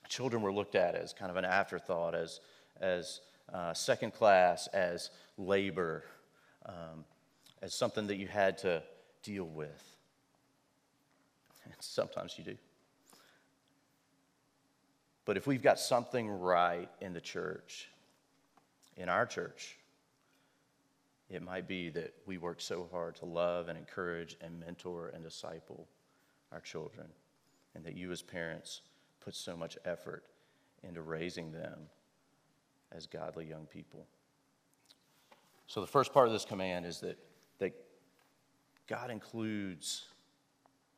children 0.08 0.42
were 0.42 0.52
looked 0.52 0.76
at 0.76 0.94
as 0.94 1.12
kind 1.12 1.28
of 1.28 1.36
an 1.36 1.44
afterthought, 1.44 2.14
as, 2.14 2.38
as 2.80 3.20
uh, 3.52 3.74
second 3.74 4.14
class, 4.14 4.68
as 4.68 5.10
labor, 5.36 6.04
um, 6.64 7.04
as 7.62 7.74
something 7.74 8.06
that 8.06 8.16
you 8.16 8.26
had 8.26 8.58
to 8.58 8.82
deal 9.22 9.44
with. 9.44 9.96
And 11.64 11.74
sometimes 11.80 12.34
you 12.38 12.44
do. 12.44 12.56
But 15.24 15.36
if 15.36 15.46
we've 15.46 15.62
got 15.62 15.78
something 15.78 16.28
right 16.28 16.88
in 17.00 17.12
the 17.12 17.20
church, 17.20 17.90
in 18.96 19.08
our 19.08 19.26
church, 19.26 19.76
it 21.28 21.42
might 21.42 21.68
be 21.68 21.90
that 21.90 22.14
we 22.26 22.38
work 22.38 22.60
so 22.60 22.88
hard 22.90 23.16
to 23.16 23.26
love 23.26 23.68
and 23.68 23.76
encourage 23.76 24.36
and 24.40 24.58
mentor 24.58 25.10
and 25.12 25.22
disciple 25.22 25.86
our 26.50 26.60
children, 26.60 27.06
and 27.74 27.84
that 27.84 27.94
you, 27.94 28.10
as 28.10 28.22
parents, 28.22 28.80
put 29.20 29.34
so 29.34 29.54
much 29.54 29.76
effort 29.84 30.24
into 30.82 31.02
raising 31.02 31.52
them 31.52 31.78
as 32.90 33.06
godly 33.06 33.44
young 33.44 33.66
people. 33.66 34.06
So, 35.66 35.82
the 35.82 35.86
first 35.86 36.14
part 36.14 36.26
of 36.26 36.32
this 36.32 36.46
command 36.46 36.86
is 36.86 37.00
that, 37.00 37.18
that 37.58 37.72
God 38.88 39.10
includes 39.10 40.06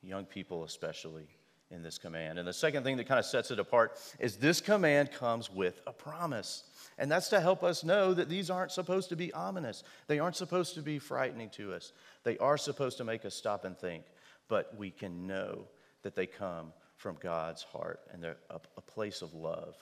young 0.02 0.24
people, 0.24 0.64
especially, 0.64 1.28
in 1.70 1.82
this 1.82 1.98
command. 1.98 2.38
And 2.38 2.48
the 2.48 2.52
second 2.52 2.82
thing 2.82 2.96
that 2.96 3.06
kind 3.06 3.18
of 3.18 3.24
sets 3.24 3.50
it 3.50 3.58
apart 3.58 3.98
is 4.18 4.36
this 4.36 4.60
command 4.60 5.12
comes 5.12 5.50
with 5.50 5.80
a 5.86 5.92
promise. 5.92 6.64
And 6.98 7.10
that's 7.10 7.28
to 7.28 7.40
help 7.40 7.62
us 7.62 7.84
know 7.84 8.12
that 8.14 8.28
these 8.28 8.50
aren't 8.50 8.72
supposed 8.72 9.08
to 9.10 9.16
be 9.16 9.32
ominous. 9.32 9.84
They 10.08 10.18
aren't 10.18 10.36
supposed 10.36 10.74
to 10.74 10.82
be 10.82 10.98
frightening 10.98 11.50
to 11.50 11.72
us. 11.72 11.92
They 12.24 12.36
are 12.38 12.56
supposed 12.56 12.98
to 12.98 13.04
make 13.04 13.24
us 13.24 13.34
stop 13.34 13.64
and 13.64 13.78
think, 13.78 14.04
but 14.48 14.76
we 14.76 14.90
can 14.90 15.26
know 15.26 15.66
that 16.02 16.16
they 16.16 16.26
come 16.26 16.72
from 16.96 17.16
God's 17.20 17.62
heart 17.62 18.00
and 18.12 18.22
they're 18.22 18.36
a, 18.50 18.60
a 18.76 18.82
place 18.82 19.22
of 19.22 19.32
love. 19.32 19.76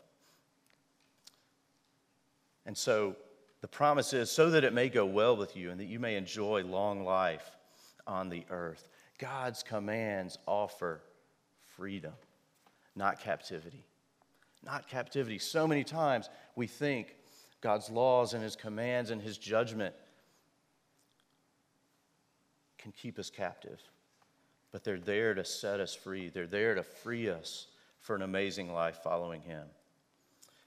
And 2.66 2.76
so 2.76 3.16
the 3.60 3.68
promise 3.68 4.12
is 4.12 4.30
so 4.30 4.50
that 4.50 4.64
it 4.64 4.72
may 4.72 4.88
go 4.88 5.04
well 5.04 5.36
with 5.36 5.56
you 5.56 5.70
and 5.70 5.80
that 5.80 5.86
you 5.86 5.98
may 5.98 6.16
enjoy 6.16 6.62
long 6.64 7.04
life 7.04 7.50
on 8.06 8.28
the 8.28 8.44
earth. 8.50 8.88
God's 9.18 9.62
commands 9.62 10.38
offer 10.46 11.00
freedom, 11.76 12.12
not 12.94 13.20
captivity. 13.20 13.84
Not 14.64 14.88
captivity. 14.88 15.38
So 15.38 15.66
many 15.66 15.84
times 15.84 16.28
we 16.56 16.66
think 16.66 17.14
God's 17.60 17.90
laws 17.90 18.34
and 18.34 18.42
his 18.42 18.56
commands 18.56 19.10
and 19.10 19.22
his 19.22 19.38
judgment 19.38 19.94
can 22.76 22.92
keep 22.92 23.18
us 23.18 23.30
captive, 23.30 23.80
but 24.72 24.84
they're 24.84 25.00
there 25.00 25.34
to 25.34 25.44
set 25.44 25.80
us 25.80 25.94
free. 25.94 26.28
They're 26.28 26.46
there 26.46 26.74
to 26.74 26.82
free 26.82 27.28
us 27.28 27.66
for 28.00 28.16
an 28.16 28.22
amazing 28.22 28.72
life 28.72 29.00
following 29.02 29.42
him. 29.42 29.66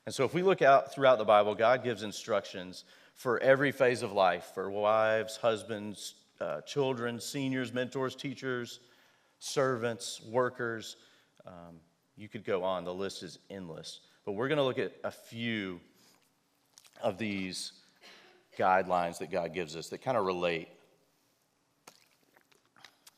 And 0.06 0.16
so, 0.16 0.26
if 0.26 0.34
we 0.34 0.42
look 0.42 0.62
out 0.62 0.94
throughout 0.94 1.18
the 1.18 1.26
Bible, 1.26 1.54
God 1.54 1.84
gives 1.84 2.04
instructions 2.04 2.86
for 3.14 3.40
every 3.40 3.72
phase 3.72 4.02
of 4.02 4.12
life 4.12 4.52
for 4.54 4.70
wives, 4.72 5.38
husbands, 5.38 6.16
uh, 6.40 6.62
children, 6.62 7.20
seniors, 7.20 7.72
mentors, 7.72 8.16
teachers, 8.16 8.80
servants, 9.40 10.22
workers. 10.28 10.96
Um, 11.46 11.80
you 12.18 12.28
could 12.28 12.44
go 12.44 12.64
on, 12.64 12.84
the 12.84 12.94
list 12.94 13.22
is 13.22 13.40
endless. 13.50 14.00
But 14.26 14.34
we're 14.34 14.48
going 14.48 14.58
to 14.58 14.64
look 14.64 14.80
at 14.80 14.94
a 15.04 15.12
few 15.12 15.80
of 17.02 17.18
these 17.18 17.74
guidelines 18.58 19.20
that 19.20 19.32
God 19.32 19.54
gives 19.54 19.76
us 19.76 19.90
that 19.90 20.02
kind 20.02 20.18
of 20.18 20.26
relate 20.26 20.68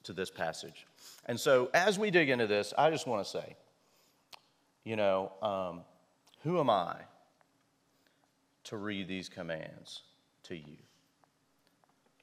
to 0.04 0.13
this 0.13 0.30
passage. 0.30 0.86
And 1.25 1.40
so, 1.40 1.70
as 1.74 1.98
we 1.98 2.12
dig 2.12 2.30
into 2.30 2.48
this, 2.48 2.74
I 2.78 2.90
just 2.90 3.08
want 3.08 3.24
to 3.25 3.30
say, 3.30 3.56
you 4.84 4.98
know, 4.98 5.32
um, 5.42 5.82
who 6.44 6.60
am 6.60 6.70
I 6.70 6.96
to 8.66 8.78
read 8.78 9.08
these 9.08 9.30
commands 9.30 10.02
to 10.44 10.56
you? 10.56 10.78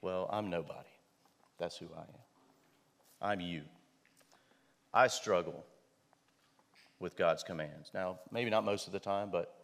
Well, 0.01 0.29
I'm 0.31 0.49
nobody. 0.49 0.89
That's 1.57 1.77
who 1.77 1.87
I 1.95 2.01
am. 2.01 2.07
I'm 3.21 3.39
you. 3.39 3.63
I 4.93 5.07
struggle 5.07 5.65
with 6.99 7.15
God's 7.15 7.43
commands. 7.43 7.91
Now, 7.93 8.19
maybe 8.31 8.49
not 8.49 8.63
most 8.63 8.87
of 8.87 8.93
the 8.93 8.99
time, 8.99 9.29
but 9.31 9.55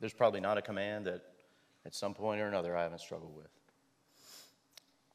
there's 0.00 0.12
probably 0.12 0.40
not 0.40 0.58
a 0.58 0.62
command 0.62 1.06
that 1.06 1.22
at 1.86 1.94
some 1.94 2.14
point 2.14 2.40
or 2.40 2.48
another 2.48 2.76
I 2.76 2.82
haven't 2.82 3.00
struggled 3.00 3.34
with. 3.34 3.48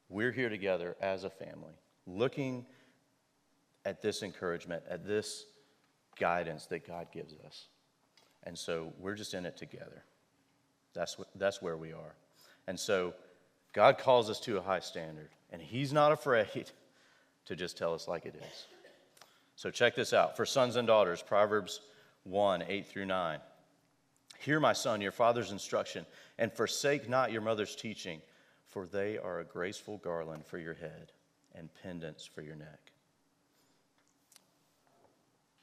We're 0.08 0.32
here 0.32 0.48
together 0.48 0.96
as 1.00 1.22
a 1.22 1.30
family, 1.30 1.74
looking 2.06 2.66
at 3.84 4.02
this 4.02 4.22
encouragement, 4.22 4.82
at 4.88 5.06
this 5.06 5.44
guidance 6.18 6.66
that 6.66 6.86
God 6.86 7.08
gives 7.12 7.34
us. 7.46 7.66
And 8.44 8.56
so 8.56 8.92
we're 8.98 9.14
just 9.14 9.34
in 9.34 9.46
it 9.46 9.56
together. 9.56 10.04
That's, 10.94 11.18
what, 11.18 11.28
that's 11.36 11.60
where 11.62 11.76
we 11.76 11.92
are. 11.92 12.14
And 12.66 12.78
so 12.78 13.14
God 13.72 13.98
calls 13.98 14.30
us 14.30 14.40
to 14.40 14.58
a 14.58 14.62
high 14.62 14.80
standard, 14.80 15.30
and 15.50 15.60
He's 15.62 15.92
not 15.92 16.12
afraid 16.12 16.70
to 17.46 17.56
just 17.56 17.76
tell 17.76 17.94
us 17.94 18.08
like 18.08 18.26
it 18.26 18.34
is. 18.36 18.66
So 19.56 19.70
check 19.70 19.94
this 19.94 20.12
out. 20.12 20.36
For 20.36 20.46
sons 20.46 20.76
and 20.76 20.86
daughters, 20.86 21.22
Proverbs 21.22 21.80
1 22.24 22.64
8 22.66 22.86
through 22.86 23.06
9. 23.06 23.40
Hear, 24.38 24.58
my 24.58 24.72
son, 24.72 25.02
your 25.02 25.12
father's 25.12 25.52
instruction, 25.52 26.06
and 26.38 26.50
forsake 26.50 27.08
not 27.08 27.30
your 27.30 27.42
mother's 27.42 27.76
teaching, 27.76 28.22
for 28.66 28.86
they 28.86 29.18
are 29.18 29.40
a 29.40 29.44
graceful 29.44 29.98
garland 29.98 30.46
for 30.46 30.58
your 30.58 30.74
head 30.74 31.12
and 31.54 31.68
pendants 31.82 32.24
for 32.24 32.40
your 32.40 32.56
neck. 32.56 32.92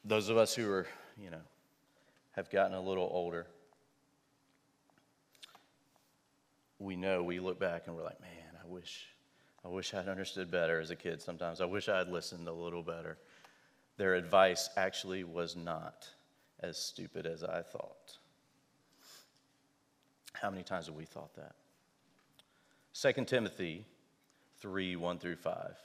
Those 0.06 0.30
of 0.30 0.38
us 0.38 0.54
who 0.54 0.70
are, 0.70 0.86
you 1.20 1.32
know, 1.32 1.42
have 2.38 2.52
gotten 2.52 2.76
a 2.76 2.80
little 2.80 3.10
older, 3.12 3.48
we 6.80 6.96
know 6.96 7.24
we 7.24 7.40
look 7.40 7.60
back 7.60 7.88
and 7.88 7.96
we're 7.96 8.04
like, 8.04 8.22
man, 8.22 8.62
I 8.64 8.68
wish, 8.68 9.08
I 9.66 9.70
wish 9.70 9.94
I'd 9.96 10.08
understood 10.08 10.52
better 10.52 10.80
as 10.80 10.92
a 10.92 10.96
kid 10.96 11.20
sometimes. 11.20 11.62
I 11.62 11.66
wish 11.66 11.90
I'd 11.90 12.10
listened 12.10 12.48
a 12.48 12.54
little 12.54 12.84
better. 12.84 13.18
Their 13.98 14.14
advice 14.14 14.70
actually 14.78 15.24
was 15.24 15.56
not 15.56 16.08
as 16.60 16.78
stupid 16.78 17.26
as 17.26 17.44
I 17.44 17.64
thought. 17.64 18.20
How 20.34 20.52
many 20.52 20.62
times 20.62 20.86
have 20.86 20.96
we 20.96 21.06
thought 21.06 21.34
that? 21.36 21.56
2 22.94 23.26
Timothy 23.26 23.84
3 24.60 24.96
1 24.96 25.18
through 25.18 25.38
5. 25.38 25.76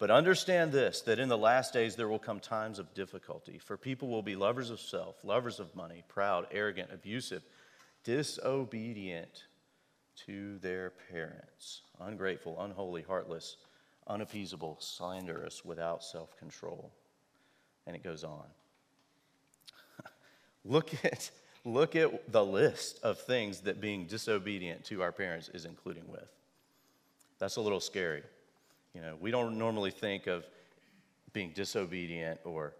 But 0.00 0.10
understand 0.10 0.72
this 0.72 1.02
that 1.02 1.18
in 1.18 1.28
the 1.28 1.38
last 1.38 1.74
days 1.74 1.94
there 1.94 2.08
will 2.08 2.18
come 2.18 2.40
times 2.40 2.78
of 2.78 2.92
difficulty, 2.94 3.58
for 3.58 3.76
people 3.76 4.08
will 4.08 4.22
be 4.22 4.34
lovers 4.34 4.70
of 4.70 4.80
self, 4.80 5.22
lovers 5.22 5.60
of 5.60 5.76
money, 5.76 6.02
proud, 6.08 6.46
arrogant, 6.50 6.90
abusive, 6.90 7.42
disobedient 8.02 9.44
to 10.26 10.58
their 10.58 10.94
parents, 11.12 11.82
ungrateful, 12.00 12.56
unholy, 12.62 13.02
heartless, 13.02 13.58
unappeasable, 14.06 14.78
slanderous, 14.80 15.66
without 15.66 16.02
self 16.02 16.34
control. 16.38 16.90
And 17.86 17.94
it 17.94 18.02
goes 18.02 18.24
on. 18.24 18.46
look, 20.64 20.92
at, 21.04 21.30
look 21.66 21.94
at 21.94 22.32
the 22.32 22.44
list 22.44 23.00
of 23.02 23.18
things 23.18 23.60
that 23.60 23.82
being 23.82 24.06
disobedient 24.06 24.82
to 24.86 25.02
our 25.02 25.12
parents 25.12 25.50
is 25.50 25.66
including 25.66 26.08
with. 26.08 26.28
That's 27.38 27.56
a 27.56 27.60
little 27.60 27.80
scary. 27.80 28.22
You 28.94 29.00
know, 29.02 29.16
we 29.20 29.30
don't 29.30 29.56
normally 29.56 29.90
think 29.90 30.26
of 30.26 30.44
being 31.32 31.52
disobedient 31.54 32.40
or 32.44 32.74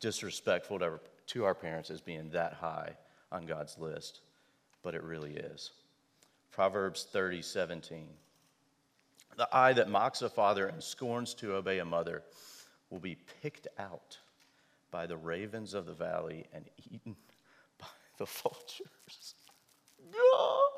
disrespectful 0.00 0.78
to 0.78 0.84
our, 0.84 1.00
to 1.26 1.44
our 1.44 1.54
parents 1.54 1.90
as 1.90 2.00
being 2.00 2.30
that 2.30 2.54
high 2.54 2.96
on 3.30 3.46
God's 3.46 3.78
list, 3.78 4.20
but 4.82 4.94
it 4.94 5.02
really 5.02 5.34
is. 5.34 5.72
Proverbs 6.50 7.06
30, 7.12 7.42
17. 7.42 8.08
The 9.36 9.48
eye 9.52 9.72
that 9.74 9.88
mocks 9.88 10.22
a 10.22 10.28
father 10.28 10.66
and 10.66 10.82
scorns 10.82 11.34
to 11.34 11.54
obey 11.54 11.78
a 11.78 11.84
mother 11.84 12.22
will 12.90 12.98
be 12.98 13.16
picked 13.42 13.68
out 13.78 14.18
by 14.90 15.06
the 15.06 15.16
ravens 15.16 15.74
of 15.74 15.86
the 15.86 15.92
valley 15.92 16.46
and 16.52 16.64
eaten 16.90 17.14
by 17.78 17.86
the 18.18 18.26
vultures. 18.26 19.34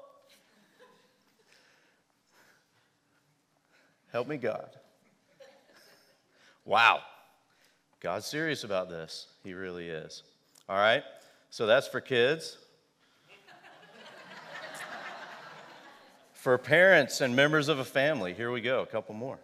Help 4.13 4.29
me, 4.29 4.37
God. 4.37 4.69
Wow. 6.67 7.01
God's 8.01 8.27
serious 8.27 8.63
about 8.63 8.91
this. 8.91 9.27
He 9.43 9.55
really 9.55 9.89
is. 9.89 10.23
All 10.69 10.77
right. 10.77 11.03
So 11.51 11.67
that's 11.67 11.89
for 11.89 12.01
kids. 12.01 12.59
for 16.35 16.59
parents 16.59 17.21
and 17.21 17.35
members 17.35 17.69
of 17.69 17.79
a 17.79 17.85
family, 17.85 18.35
here 18.35 18.51
we 18.51 18.61
go, 18.61 18.83
a 18.83 18.87
couple 18.87 19.15
more. 19.15 19.39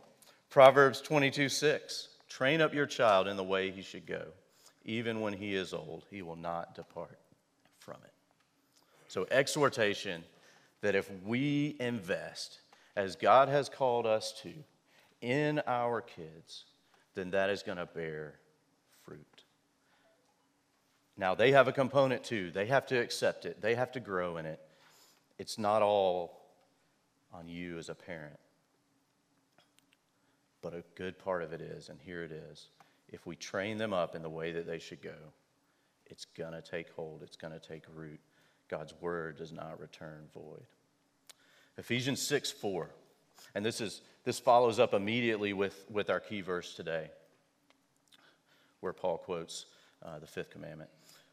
Proverbs 0.50 1.00
22 1.00 1.48
6. 1.48 2.08
Train 2.28 2.60
up 2.60 2.74
your 2.74 2.86
child 2.86 3.26
in 3.26 3.36
the 3.36 3.44
way 3.44 3.70
he 3.70 3.82
should 3.82 4.06
go. 4.06 4.24
Even 4.84 5.20
when 5.20 5.32
he 5.32 5.54
is 5.54 5.72
old, 5.72 6.04
he 6.10 6.22
will 6.22 6.36
not 6.36 6.74
depart 6.74 7.18
from 7.78 7.96
it. 8.04 8.12
So, 9.08 9.26
exhortation 9.30 10.24
that 10.82 10.94
if 10.94 11.10
we 11.24 11.76
invest 11.80 12.58
as 12.98 13.14
God 13.14 13.48
has 13.48 13.68
called 13.68 14.06
us 14.06 14.32
to 14.42 14.52
in 15.20 15.62
our 15.68 16.00
kids, 16.00 16.64
then 17.14 17.30
that 17.30 17.48
is 17.48 17.62
going 17.62 17.78
to 17.78 17.86
bear 17.86 18.34
fruit. 19.04 19.44
Now, 21.16 21.36
they 21.36 21.52
have 21.52 21.68
a 21.68 21.72
component 21.72 22.24
too. 22.24 22.50
They 22.50 22.66
have 22.66 22.86
to 22.86 22.98
accept 22.98 23.46
it, 23.46 23.62
they 23.62 23.76
have 23.76 23.92
to 23.92 24.00
grow 24.00 24.36
in 24.36 24.46
it. 24.46 24.60
It's 25.38 25.58
not 25.58 25.80
all 25.80 26.40
on 27.32 27.48
you 27.48 27.78
as 27.78 27.88
a 27.88 27.94
parent. 27.94 28.38
But 30.60 30.74
a 30.74 30.82
good 30.96 31.20
part 31.20 31.44
of 31.44 31.52
it 31.52 31.60
is, 31.60 31.90
and 31.90 32.00
here 32.04 32.24
it 32.24 32.32
is 32.32 32.66
if 33.10 33.26
we 33.26 33.36
train 33.36 33.78
them 33.78 33.92
up 33.92 34.16
in 34.16 34.22
the 34.22 34.28
way 34.28 34.50
that 34.50 34.66
they 34.66 34.80
should 34.80 35.00
go, 35.00 35.14
it's 36.06 36.24
going 36.24 36.52
to 36.52 36.60
take 36.60 36.90
hold, 36.90 37.22
it's 37.22 37.36
going 37.36 37.52
to 37.52 37.60
take 37.60 37.84
root. 37.94 38.20
God's 38.68 38.92
word 39.00 39.38
does 39.38 39.52
not 39.52 39.80
return 39.80 40.24
void. 40.34 40.66
Ephesians 41.78 42.20
6 42.20 42.50
4. 42.50 42.90
And 43.54 43.64
this, 43.64 43.80
is, 43.80 44.02
this 44.24 44.38
follows 44.38 44.78
up 44.78 44.92
immediately 44.92 45.52
with, 45.52 45.86
with 45.90 46.10
our 46.10 46.20
key 46.20 46.42
verse 46.42 46.74
today, 46.74 47.08
where 48.80 48.92
Paul 48.92 49.18
quotes 49.18 49.66
uh, 50.04 50.18
the 50.18 50.26
fifth 50.26 50.50
commandment 50.50 50.90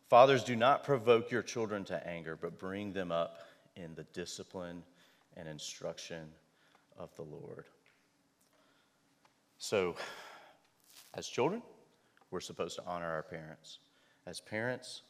Fathers, 0.08 0.44
do 0.44 0.56
not 0.56 0.84
provoke 0.84 1.32
your 1.32 1.42
children 1.42 1.84
to 1.86 2.08
anger, 2.08 2.38
but 2.40 2.60
bring 2.60 2.94
them 2.94 3.12
up 3.12 3.40
in 3.76 3.96
the 3.96 4.04
discipline 4.14 4.84
and 5.36 5.48
instruction 5.48 6.30
of 6.98 7.10
the 7.16 7.24
Lord. 7.24 7.66
So, 9.58 9.96
as 11.16 11.28
children, 11.28 11.62
we're 12.30 12.40
supposed 12.40 12.76
to 12.76 12.84
honor 12.86 13.10
our 13.10 13.24
parents. 13.24 13.80
As 14.28 14.40
parents, 14.40 15.02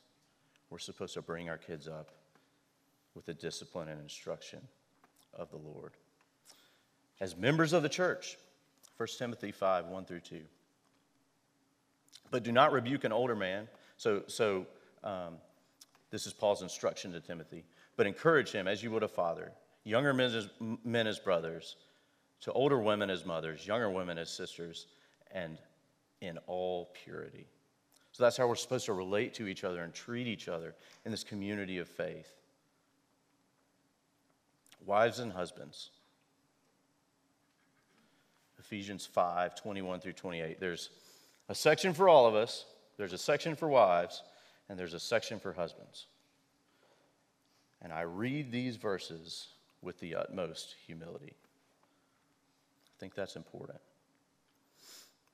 we're 0.69 0.80
supposed 0.80 1.13
to 1.15 1.21
bring 1.21 1.50
our 1.50 1.58
kids 1.58 1.88
up 1.88 2.12
with 3.15 3.26
the 3.26 3.34
discipline 3.34 3.89
and 3.89 4.02
instruction 4.02 4.62
of 5.36 5.50
the 5.52 5.58
Lord. 5.58 5.93
As 7.19 7.36
members 7.36 7.74
of 7.74 7.84
the 7.84 7.89
church, 7.89 8.38
1 8.98 9.08
Timothy 9.17 9.52
5 9.52 9.88
1 9.88 10.06
through 10.06 10.21
2. 10.21 10.41
But 12.32 12.43
do 12.43 12.52
not 12.52 12.71
rebuke 12.71 13.04
an 13.04 13.12
older 13.12 13.36
man. 13.36 13.67
So, 13.98 14.24
so 14.28 14.65
um, 15.04 15.36
this 16.12 16.26
is 16.26 16.34
Paul's 16.34 16.62
instruction 16.62 17.12
to 17.13 17.19
Timothy. 17.19 17.63
But 17.98 18.08
encourage 18.08 18.52
him 18.52 18.67
as 18.67 18.84
you 18.84 18.91
would 18.91 19.04
a 19.04 19.08
father, 19.08 19.52
younger 19.84 20.13
men 20.13 20.34
as, 20.34 20.50
men 20.84 21.08
as 21.08 21.19
brothers, 21.19 21.76
to 22.41 22.52
older 22.52 22.80
women 22.80 23.10
as 23.10 23.26
mothers, 23.26 23.65
younger 23.65 23.89
women 23.89 24.17
as 24.17 24.30
sisters, 24.30 24.88
and 25.32 25.58
in 26.21 26.38
all 26.48 26.91
purity. 27.04 27.48
So 28.12 28.24
that's 28.24 28.38
how 28.38 28.48
we're 28.48 28.56
supposed 28.56 28.86
to 28.86 28.93
relate 28.93 29.34
to 29.36 29.48
each 29.48 29.63
other 29.63 29.82
and 29.84 29.93
treat 29.93 30.28
each 30.28 30.48
other 30.48 30.74
in 31.06 31.12
this 31.12 31.24
community 31.24 31.80
of 31.80 31.88
faith. 31.88 32.32
Wives 34.86 35.19
and 35.19 35.32
husbands. 35.32 35.89
Ephesians 38.60 39.06
5 39.06 39.56
21 39.56 40.00
through 40.00 40.13
28. 40.13 40.60
There's 40.60 40.89
a 41.50 41.56
section 41.56 41.93
for 41.93 42.10
all 42.10 42.26
of 42.26 42.36
us, 42.36 42.65
there's 42.98 43.13
a 43.13 43.17
section 43.17 43.56
for 43.56 43.67
wives, 43.67 44.24
and 44.69 44.80
there's 44.80 44.93
a 44.93 45.00
section 45.00 45.39
for 45.39 45.54
husbands. 45.54 46.08
And 47.82 47.93
I 47.93 48.02
read 48.02 48.52
these 48.52 48.78
verses 48.78 49.48
with 49.82 50.00
the 50.00 50.15
utmost 50.15 50.76
humility. 50.88 51.36
I 51.36 53.00
think 53.00 53.13
that's 53.13 53.36
important 53.36 53.80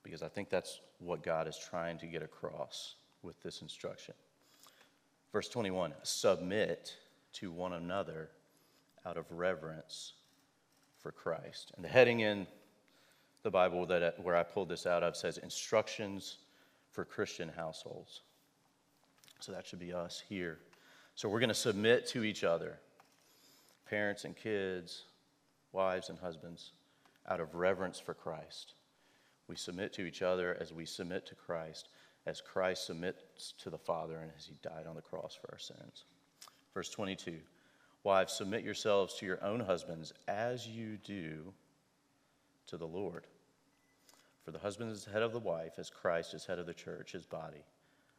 because 0.04 0.24
I 0.24 0.28
think 0.28 0.50
that's 0.50 0.82
what 1.00 1.24
God 1.24 1.48
is 1.48 1.58
trying 1.58 1.98
to 2.00 2.08
get 2.08 2.24
across 2.24 2.96
with 3.22 3.42
this 3.42 3.62
instruction. 3.62 4.16
Verse 5.32 5.48
21 5.48 5.94
Submit 6.04 6.96
to 7.34 7.52
one 7.52 7.74
another 7.74 8.30
out 9.06 9.18
of 9.18 9.26
reverence 9.32 10.14
for 11.00 11.12
Christ. 11.12 11.72
And 11.76 11.84
the 11.84 11.90
heading 11.90 12.20
in 12.20 12.48
the 13.44 13.52
Bible 13.52 13.86
that 13.88 14.04
uh, 14.04 14.12
where 14.22 14.36
I 14.36 14.44
pulled 14.44 14.70
this 14.70 14.86
out 14.86 15.04
of 15.04 15.16
says 15.16 15.38
instructions 15.38 16.38
for 16.92 17.06
Christian 17.06 17.50
households. 17.50 18.22
So 19.40 19.52
that 19.52 19.66
should 19.66 19.80
be 19.80 19.94
us 19.94 20.22
here. 20.28 20.60
So 21.16 21.28
we're 21.28 21.40
going 21.40 21.50
to 21.50 21.56
submit 21.56 22.08
to 22.08 22.24
each 22.24 22.44
other, 22.44 22.80
parents 23.90 24.26
and 24.26 24.36
kids, 24.36 25.06
wives 25.72 26.10
and 26.10 26.20
husbands, 26.20 26.72
out 27.28 27.40
of 27.40 27.56
reverence 27.56 28.00
for 28.00 28.14
Christ. 28.14 28.74
We 29.48 29.56
submit 29.56 29.94
to 29.94 30.06
each 30.06 30.22
other 30.22 30.58
as 30.60 30.72
we 30.72 30.86
submit 30.86 31.26
to 31.28 31.36
Christ, 31.36 31.90
as 32.26 32.42
Christ 32.42 32.86
submits 32.86 33.54
to 33.60 33.70
the 33.70 33.78
Father 33.78 34.18
and 34.18 34.32
as 34.38 34.46
he 34.46 34.56
died 34.62 34.86
on 34.88 34.96
the 34.96 35.02
cross 35.02 35.38
for 35.40 35.50
our 35.52 35.60
sins. 35.60 36.06
Verse 36.74 36.90
22 36.90 37.40
Wives, 38.04 38.34
submit 38.34 38.64
yourselves 38.64 39.14
to 39.16 39.26
your 39.26 39.44
own 39.44 39.60
husbands 39.60 40.12
as 40.28 40.68
you 40.68 40.98
do 40.98 41.54
to 42.68 42.78
the 42.78 42.88
Lord. 42.88 43.28
For 44.44 44.52
the 44.52 44.60
husband 44.60 44.92
is 44.92 45.06
the 45.06 45.12
head 45.12 45.22
of 45.22 45.34
the 45.34 45.40
wife, 45.40 45.74
as 45.78 45.90
Christ 45.90 46.34
is 46.34 46.46
head 46.46 46.58
of 46.58 46.66
the 46.66 46.74
church, 46.74 47.12
his 47.12 47.26
body, 47.26 47.64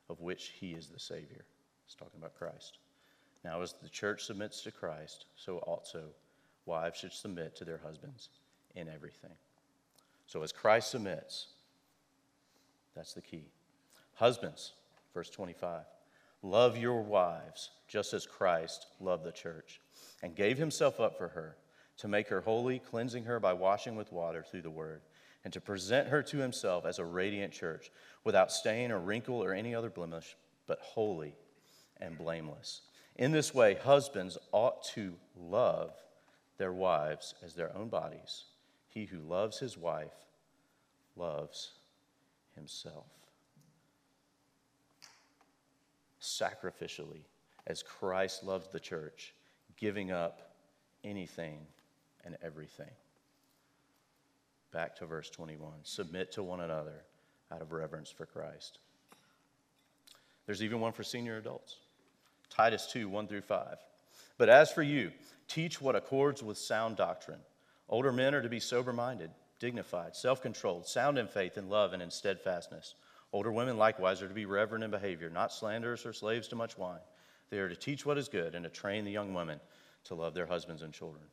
of 0.09 0.21
which 0.21 0.53
he 0.61 0.73
is 0.73 0.87
the 0.87 1.01
Savior. 1.01 1.45
He's 1.85 1.97
talking 1.97 2.18
about 2.18 2.38
Christ. 2.38 2.79
Now, 3.45 3.61
as 3.61 3.75
the 3.83 3.88
church 3.88 4.25
submits 4.25 4.62
to 4.62 4.71
Christ, 4.71 5.27
so 5.35 5.59
also 5.59 6.05
wives 6.64 7.01
should 7.01 7.12
submit 7.12 7.57
to 7.57 7.64
their 7.64 7.81
husbands 7.85 8.29
in 8.77 8.88
everything. 8.88 9.35
So, 10.27 10.42
as 10.42 10.53
Christ 10.53 10.90
submits, 10.90 11.49
That's 12.95 13.14
the 13.14 13.23
key. 13.23 13.47
Husbands, 14.14 14.73
verse 15.14 15.31
25, 15.31 15.81
love 16.43 16.77
your 16.77 17.03
wives 17.03 17.71
just 17.89 18.13
as 18.13 18.27
Christ 18.27 18.87
loved 19.01 19.25
the 19.25 19.33
church 19.33 19.81
and 20.23 20.35
gave 20.35 20.59
himself 20.59 21.01
up 21.01 21.17
for 21.17 21.29
her 21.29 21.57
to 21.99 22.09
make 22.09 22.29
her 22.29 22.41
holy, 22.41 22.79
cleansing 22.79 23.25
her 23.25 23.39
by 23.39 23.53
washing 23.53 23.97
with 23.97 24.13
water 24.13 24.43
through 24.43 24.63
the 24.63 24.71
word, 24.71 25.03
and 25.45 25.53
to 25.53 25.61
present 25.61 26.09
her 26.09 26.23
to 26.23 26.39
himself 26.39 26.87
as 26.87 26.99
a 26.99 27.05
radiant 27.05 27.53
church 27.53 27.91
without 28.25 28.51
stain 28.51 28.91
or 28.91 28.99
wrinkle 28.99 29.43
or 29.43 29.53
any 29.53 29.75
other 29.75 29.91
blemish, 29.91 30.37
but 30.67 30.79
holy 30.81 31.35
and 32.01 32.19
blameless. 32.19 32.83
In 33.17 33.31
this 33.31 33.55
way, 33.55 33.75
husbands 33.75 34.39
ought 34.53 34.83
to 34.95 35.15
love 35.37 35.93
their 36.59 36.73
wives 36.73 37.35
as 37.45 37.55
their 37.55 37.77
own 37.77 37.89
bodies. 37.89 38.45
He 38.89 39.05
who 39.05 39.19
loves 39.19 39.59
his 39.59 39.77
wife 39.77 40.27
loves 41.17 41.73
himself. 42.55 43.07
Sacrificially, 46.23 47.25
as 47.67 47.83
Christ 47.83 48.45
loved 48.45 48.73
the 48.73 48.81
church, 48.81 49.35
giving 49.77 50.13
up 50.13 50.53
anything 51.03 51.59
and 52.25 52.37
everything. 52.43 52.91
Back 54.73 54.97
to 54.97 55.07
verse 55.07 55.29
21 55.29 55.71
submit 55.83 56.33
to 56.33 56.43
one 56.43 56.61
another 56.61 57.05
out 57.51 57.61
of 57.61 57.73
reverence 57.73 58.11
for 58.11 58.25
Christ. 58.25 58.79
There's 60.47 60.63
even 60.63 60.81
one 60.81 60.93
for 60.93 61.03
senior 61.03 61.37
adults 61.37 61.77
Titus 62.51 62.87
2 62.93 63.09
1 63.09 63.27
through 63.27 63.43
5. 63.43 63.77
But 64.39 64.49
as 64.49 64.73
for 64.73 64.83
you, 64.83 65.13
teach 65.49 65.81
what 65.81 65.97
accords 65.97 66.43
with 66.43 66.59
sound 66.59 66.97
doctrine. 66.97 67.41
Older 67.89 68.13
men 68.13 68.35
are 68.35 68.43
to 68.43 68.49
be 68.49 68.61
sober 68.61 68.93
minded, 68.93 69.31
dignified, 69.59 70.17
self 70.17 70.41
controlled, 70.41 70.87
sound 70.87 71.19
in 71.19 71.27
faith 71.27 71.57
and 71.57 71.69
love 71.69 71.93
and 71.93 72.03
in 72.03 72.11
steadfastness. 72.11 72.95
Older 73.33 73.51
women 73.51 73.79
likewise 73.79 74.21
are 74.21 74.29
to 74.29 74.35
be 74.35 74.45
reverent 74.45 74.85
in 74.85 74.90
behavior, 74.90 75.31
not 75.31 75.53
slanderers 75.53 76.05
or 76.05 76.12
slaves 76.12 76.49
to 76.49 76.57
much 76.57 76.77
wine. 76.77 77.01
They 77.51 77.59
are 77.59 77.68
to 77.68 77.77
teach 77.77 78.05
what 78.05 78.18
is 78.18 78.29
good 78.29 78.55
and 78.55 78.64
to 78.64 78.71
train 78.71 79.05
the 79.05 79.11
young 79.11 79.33
women 79.33 79.61
to 80.05 80.14
love 80.14 80.35
their 80.35 80.47
husbands 80.47 80.83
and 80.83 80.92
children. 80.92 81.25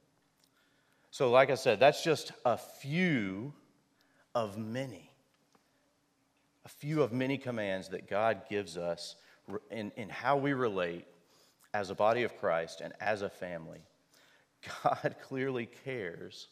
So, 1.12 1.32
like 1.32 1.50
I 1.50 1.56
said, 1.56 1.80
that's 1.80 2.04
just 2.04 2.32
a 2.46 2.58
few 2.58 3.54
of 4.36 4.58
many. 4.58 5.12
A 6.66 6.70
few 6.70 7.02
of 7.02 7.12
many 7.12 7.38
commands 7.38 7.90
that 7.90 8.08
God 8.08 8.44
gives 8.50 8.78
us 8.78 9.16
in, 9.72 9.92
in 9.98 10.10
how 10.10 10.38
we 10.38 10.54
relate 10.54 11.08
as 11.74 11.90
a 11.90 11.96
body 11.96 12.24
of 12.24 12.38
Christ 12.38 12.82
and 12.82 12.94
as 13.00 13.22
a 13.22 13.30
family. 13.30 13.82
God 14.84 15.16
clearly 15.24 15.68
cares 15.84 16.48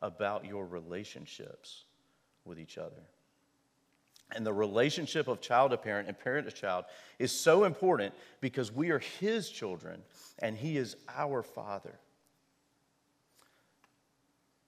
about 0.00 0.44
your 0.44 0.66
relationships 0.66 1.84
with 2.44 2.58
each 2.58 2.78
other. 2.78 3.02
And 4.32 4.44
the 4.44 4.52
relationship 4.52 5.28
of 5.28 5.40
child 5.40 5.70
to 5.70 5.76
parent 5.76 6.08
and 6.08 6.18
parent 6.18 6.48
to 6.48 6.52
child 6.52 6.86
is 7.18 7.30
so 7.30 7.64
important 7.64 8.14
because 8.40 8.72
we 8.72 8.90
are 8.90 8.98
His 8.98 9.50
children 9.50 10.02
and 10.40 10.56
He 10.56 10.76
is 10.76 10.96
our 11.08 11.42
Father. 11.42 11.98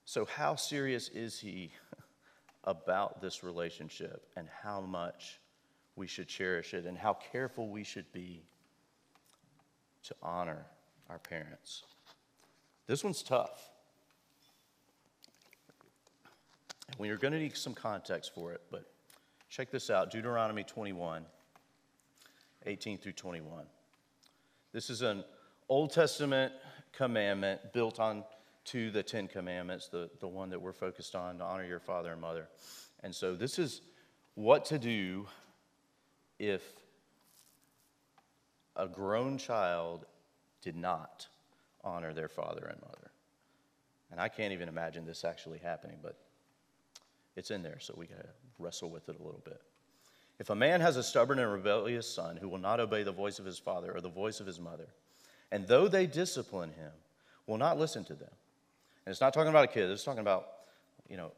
So, 0.07 0.23
how 0.23 0.55
serious 0.55 1.09
is 1.09 1.37
he 1.37 1.69
about 2.63 3.21
this 3.21 3.43
relationship 3.43 4.25
and 4.37 4.47
how 4.63 4.79
much 4.79 5.41
we 5.97 6.07
should 6.07 6.29
cherish 6.29 6.73
it 6.73 6.85
and 6.85 6.97
how 6.97 7.13
careful 7.13 7.67
we 7.67 7.83
should 7.83 8.09
be 8.13 8.41
to 10.03 10.15
honor 10.23 10.65
our 11.09 11.19
parents? 11.19 11.83
This 12.87 13.03
one's 13.03 13.21
tough. 13.21 13.69
And 16.87 16.97
we 16.97 17.09
are 17.09 17.17
going 17.17 17.33
to 17.33 17.39
need 17.39 17.57
some 17.57 17.73
context 17.73 18.33
for 18.33 18.53
it, 18.53 18.61
but 18.71 18.89
check 19.49 19.71
this 19.71 19.89
out 19.89 20.11
Deuteronomy 20.11 20.63
21, 20.63 21.25
18 22.65 22.97
through 22.97 23.13
21. 23.13 23.65
This 24.73 24.89
is 24.89 25.01
an 25.01 25.23
Old 25.69 25.91
Testament 25.91 26.53
commandment 26.93 27.73
built 27.73 27.99
on 27.99 28.23
to 28.65 28.91
the 28.91 29.01
Ten 29.01 29.27
Commandments, 29.27 29.87
the, 29.87 30.09
the 30.19 30.27
one 30.27 30.49
that 30.49 30.61
we're 30.61 30.73
focused 30.73 31.15
on 31.15 31.37
to 31.37 31.43
honor 31.43 31.65
your 31.65 31.79
father 31.79 32.11
and 32.11 32.21
mother. 32.21 32.49
And 33.01 33.15
so 33.15 33.35
this 33.35 33.59
is 33.59 33.81
what 34.35 34.65
to 34.65 34.77
do 34.77 35.27
if 36.37 36.63
a 38.75 38.87
grown 38.87 39.37
child 39.37 40.05
did 40.61 40.75
not 40.75 41.27
honor 41.83 42.13
their 42.13 42.27
father 42.27 42.65
and 42.65 42.81
mother. 42.81 43.11
And 44.11 44.19
I 44.19 44.27
can't 44.27 44.53
even 44.53 44.67
imagine 44.67 45.05
this 45.05 45.23
actually 45.23 45.59
happening, 45.59 45.97
but 46.01 46.17
it's 47.35 47.51
in 47.51 47.63
there, 47.63 47.79
so 47.79 47.93
we 47.97 48.05
got 48.05 48.21
to 48.21 48.29
wrestle 48.59 48.89
with 48.89 49.09
it 49.09 49.19
a 49.19 49.23
little 49.23 49.41
bit. 49.43 49.61
If 50.39 50.49
a 50.49 50.55
man 50.55 50.81
has 50.81 50.97
a 50.97 51.03
stubborn 51.03 51.39
and 51.39 51.51
rebellious 51.51 52.07
son 52.07 52.37
who 52.37 52.47
will 52.47 52.59
not 52.59 52.79
obey 52.79 53.03
the 53.03 53.11
voice 53.11 53.39
of 53.39 53.45
his 53.45 53.57
father 53.57 53.91
or 53.95 54.01
the 54.01 54.09
voice 54.09 54.39
of 54.39 54.45
his 54.45 54.59
mother, 54.59 54.87
and 55.51 55.67
though 55.67 55.87
they 55.87 56.05
discipline 56.05 56.71
him, 56.71 56.91
will 57.47 57.57
not 57.57 57.79
listen 57.79 58.03
to 58.05 58.13
them, 58.13 58.29
and 59.05 59.11
it's 59.11 59.21
not 59.21 59.33
talking 59.33 59.49
about 59.49 59.63
a 59.63 59.67
kid, 59.67 59.89
it's 59.89 60.03
talking 60.03 60.19
about, 60.19 60.47
you 61.09 61.15
know, 61.15 61.31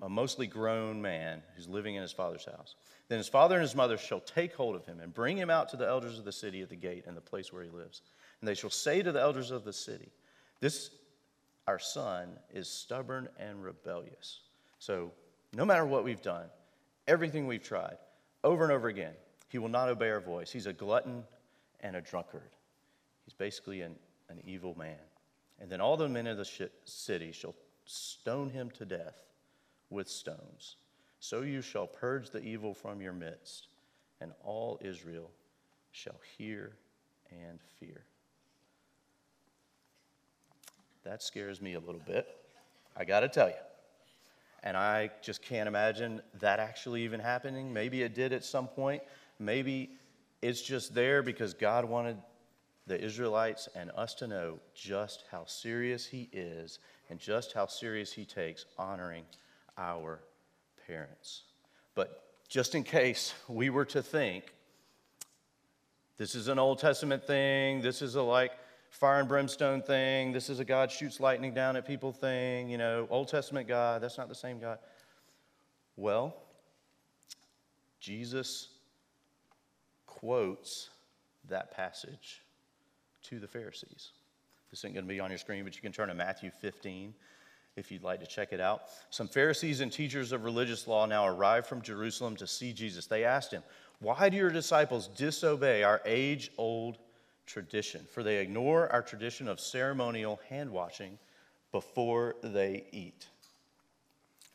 a 0.00 0.08
mostly 0.08 0.46
grown 0.46 1.02
man 1.02 1.42
who's 1.54 1.68
living 1.68 1.96
in 1.96 2.02
his 2.02 2.12
father's 2.12 2.44
house. 2.44 2.76
Then 3.08 3.18
his 3.18 3.28
father 3.28 3.56
and 3.56 3.62
his 3.62 3.74
mother 3.74 3.98
shall 3.98 4.20
take 4.20 4.54
hold 4.54 4.76
of 4.76 4.86
him 4.86 5.00
and 5.00 5.12
bring 5.12 5.36
him 5.36 5.50
out 5.50 5.68
to 5.70 5.76
the 5.76 5.86
elders 5.86 6.18
of 6.18 6.24
the 6.24 6.32
city 6.32 6.62
at 6.62 6.68
the 6.68 6.76
gate 6.76 7.04
and 7.06 7.16
the 7.16 7.20
place 7.20 7.52
where 7.52 7.62
he 7.62 7.70
lives. 7.70 8.02
And 8.40 8.48
they 8.48 8.54
shall 8.54 8.70
say 8.70 9.02
to 9.02 9.12
the 9.12 9.20
elders 9.20 9.50
of 9.50 9.64
the 9.64 9.72
city, 9.72 10.10
This, 10.60 10.90
our 11.66 11.78
son, 11.78 12.38
is 12.52 12.68
stubborn 12.68 13.28
and 13.38 13.62
rebellious. 13.62 14.40
So, 14.78 15.10
no 15.54 15.64
matter 15.64 15.84
what 15.84 16.04
we've 16.04 16.22
done, 16.22 16.46
everything 17.06 17.46
we've 17.46 17.62
tried, 17.62 17.96
over 18.44 18.64
and 18.64 18.72
over 18.72 18.88
again, 18.88 19.14
he 19.48 19.58
will 19.58 19.68
not 19.68 19.88
obey 19.88 20.10
our 20.10 20.20
voice. 20.20 20.50
He's 20.50 20.66
a 20.66 20.72
glutton 20.72 21.24
and 21.80 21.96
a 21.96 22.00
drunkard. 22.00 22.50
He's 23.24 23.34
basically 23.34 23.80
an, 23.82 23.94
an 24.28 24.40
evil 24.44 24.76
man. 24.78 24.96
And 25.60 25.70
then 25.70 25.80
all 25.80 25.96
the 25.96 26.08
men 26.08 26.26
of 26.26 26.36
the 26.36 26.68
city 26.84 27.32
shall 27.32 27.54
stone 27.84 28.50
him 28.50 28.70
to 28.72 28.84
death 28.84 29.24
with 29.90 30.08
stones. 30.08 30.76
So 31.20 31.42
you 31.42 31.62
shall 31.62 31.86
purge 31.86 32.30
the 32.30 32.40
evil 32.40 32.74
from 32.74 33.00
your 33.00 33.12
midst, 33.12 33.68
and 34.20 34.32
all 34.44 34.78
Israel 34.82 35.30
shall 35.90 36.20
hear 36.36 36.76
and 37.30 37.58
fear. 37.80 38.04
That 41.04 41.22
scares 41.22 41.60
me 41.60 41.74
a 41.74 41.80
little 41.80 42.02
bit, 42.06 42.28
I 42.96 43.04
got 43.04 43.20
to 43.20 43.28
tell 43.28 43.48
you. 43.48 43.54
And 44.62 44.76
I 44.76 45.10
just 45.22 45.42
can't 45.42 45.68
imagine 45.68 46.20
that 46.40 46.58
actually 46.58 47.02
even 47.02 47.20
happening. 47.20 47.72
Maybe 47.72 48.02
it 48.02 48.14
did 48.14 48.32
at 48.32 48.44
some 48.44 48.66
point. 48.66 49.02
Maybe 49.38 49.90
it's 50.42 50.62
just 50.62 50.94
there 50.94 51.22
because 51.22 51.54
God 51.54 51.84
wanted 51.84 52.16
the 52.86 53.00
Israelites 53.00 53.68
and 53.74 53.90
us 53.94 54.14
to 54.14 54.26
know 54.26 54.58
just 54.74 55.24
how 55.30 55.44
serious 55.46 56.06
He 56.06 56.28
is 56.32 56.78
and 57.10 57.18
just 57.20 57.52
how 57.52 57.66
serious 57.66 58.12
He 58.12 58.24
takes 58.24 58.64
honoring 58.78 59.24
our 59.76 60.20
parents. 60.86 61.42
But 61.94 62.24
just 62.48 62.74
in 62.74 62.82
case 62.82 63.34
we 63.46 63.70
were 63.70 63.84
to 63.86 64.02
think 64.02 64.52
this 66.16 66.34
is 66.34 66.48
an 66.48 66.58
Old 66.58 66.80
Testament 66.80 67.24
thing, 67.24 67.80
this 67.80 68.02
is 68.02 68.16
a 68.16 68.22
like 68.22 68.52
fire 68.90 69.20
and 69.20 69.28
brimstone 69.28 69.82
thing, 69.82 70.32
this 70.32 70.48
is 70.48 70.60
a 70.60 70.64
God 70.64 70.90
shoots 70.90 71.20
lightning 71.20 71.54
down 71.54 71.76
at 71.76 71.86
people 71.86 72.12
thing, 72.12 72.68
you 72.68 72.78
know, 72.78 73.06
Old 73.10 73.28
Testament 73.28 73.68
God, 73.68 74.02
that's 74.02 74.18
not 74.18 74.28
the 74.28 74.34
same 74.34 74.58
God. 74.58 74.78
Well, 75.96 76.36
Jesus 78.00 78.68
quotes 80.06 80.90
that 81.48 81.70
passage 81.70 82.42
to 83.22 83.38
the 83.38 83.48
Pharisees. 83.48 84.12
This 84.70 84.80
isn't 84.80 84.94
going 84.94 85.04
to 85.04 85.08
be 85.08 85.20
on 85.20 85.30
your 85.30 85.38
screen, 85.38 85.64
but 85.64 85.74
you 85.74 85.82
can 85.82 85.92
turn 85.92 86.08
to 86.08 86.14
Matthew 86.14 86.50
15 86.50 87.14
if 87.76 87.90
you'd 87.90 88.02
like 88.02 88.20
to 88.20 88.26
check 88.26 88.52
it 88.52 88.60
out. 88.60 88.82
Some 89.10 89.28
Pharisees 89.28 89.80
and 89.80 89.90
teachers 89.90 90.32
of 90.32 90.44
religious 90.44 90.86
law 90.86 91.06
now 91.06 91.26
arrived 91.26 91.66
from 91.66 91.80
Jerusalem 91.80 92.36
to 92.36 92.46
see 92.46 92.72
Jesus. 92.72 93.06
They 93.06 93.24
asked 93.24 93.52
him, 93.52 93.62
Why 94.00 94.28
do 94.28 94.36
your 94.36 94.50
disciples 94.50 95.08
disobey 95.08 95.82
our 95.84 96.00
age 96.04 96.50
old 96.58 96.98
tradition? 97.48 98.06
For 98.12 98.22
they 98.22 98.36
ignore 98.38 98.90
our 98.92 99.02
tradition 99.02 99.48
of 99.48 99.58
ceremonial 99.58 100.38
hand 100.48 100.70
washing 100.70 101.18
before 101.72 102.36
they 102.42 102.84
eat. 102.92 103.26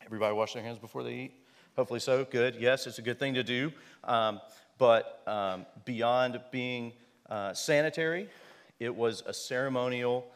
Everybody 0.06 0.34
wash 0.34 0.54
their 0.54 0.62
hands 0.62 0.78
before 0.78 1.02
they 1.02 1.14
eat? 1.14 1.34
Hopefully 1.76 2.00
so. 2.00 2.24
Good. 2.24 2.56
Yes, 2.56 2.86
it's 2.86 2.98
a 2.98 3.02
good 3.02 3.18
thing 3.18 3.34
to 3.34 3.42
do. 3.42 3.72
Um, 4.04 4.40
but 4.78 5.22
um, 5.26 5.66
beyond 5.84 6.40
being 6.50 6.92
uh, 7.28 7.52
sanitary, 7.52 8.28
it 8.80 8.94
was 8.94 9.22
a 9.26 9.34
ceremonial 9.34 10.26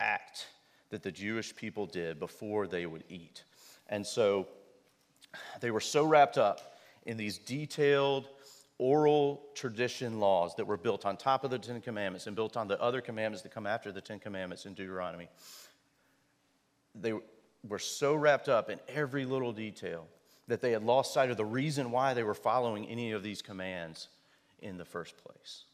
act 0.00 0.46
that 0.90 1.02
the 1.02 1.12
Jewish 1.12 1.54
people 1.54 1.86
did 1.86 2.20
before 2.20 2.66
they 2.66 2.86
would 2.86 3.04
eat. 3.08 3.42
And 3.88 4.06
so 4.06 4.46
they 5.60 5.70
were 5.70 5.80
so 5.80 6.04
wrapped 6.04 6.38
up 6.38 6.78
in 7.06 7.16
these 7.16 7.38
detailed 7.38 8.28
oral 8.78 9.42
tradition 9.54 10.18
laws 10.18 10.54
that 10.56 10.66
were 10.66 10.76
built 10.76 11.06
on 11.06 11.16
top 11.16 11.44
of 11.44 11.50
the 11.50 11.58
Ten 11.58 11.80
Commandments 11.80 12.26
and 12.26 12.34
built 12.34 12.56
on 12.56 12.68
the 12.68 12.80
other 12.80 13.00
commandments 13.00 13.42
that 13.42 13.52
come 13.52 13.66
after 13.66 13.92
the 13.92 14.00
Ten 14.00 14.18
Commandments 14.18 14.66
in 14.66 14.74
Deuteronomy. 14.74 15.28
They 16.94 17.12
were 17.68 17.78
so 17.78 18.14
wrapped 18.14 18.48
up 18.48 18.70
in 18.70 18.80
every 18.88 19.24
little 19.24 19.52
detail 19.52 20.06
that 20.48 20.60
they 20.60 20.72
had 20.72 20.82
lost 20.82 21.14
sight 21.14 21.30
of 21.30 21.36
the 21.36 21.44
reason 21.44 21.90
why 21.90 22.14
they 22.14 22.22
were 22.22 22.34
following 22.34 22.86
any 22.86 23.12
of 23.12 23.22
these 23.22 23.40
commands 23.40 24.08
in 24.60 24.76
the 24.76 24.84
first 24.84 25.16
place. 25.16 25.64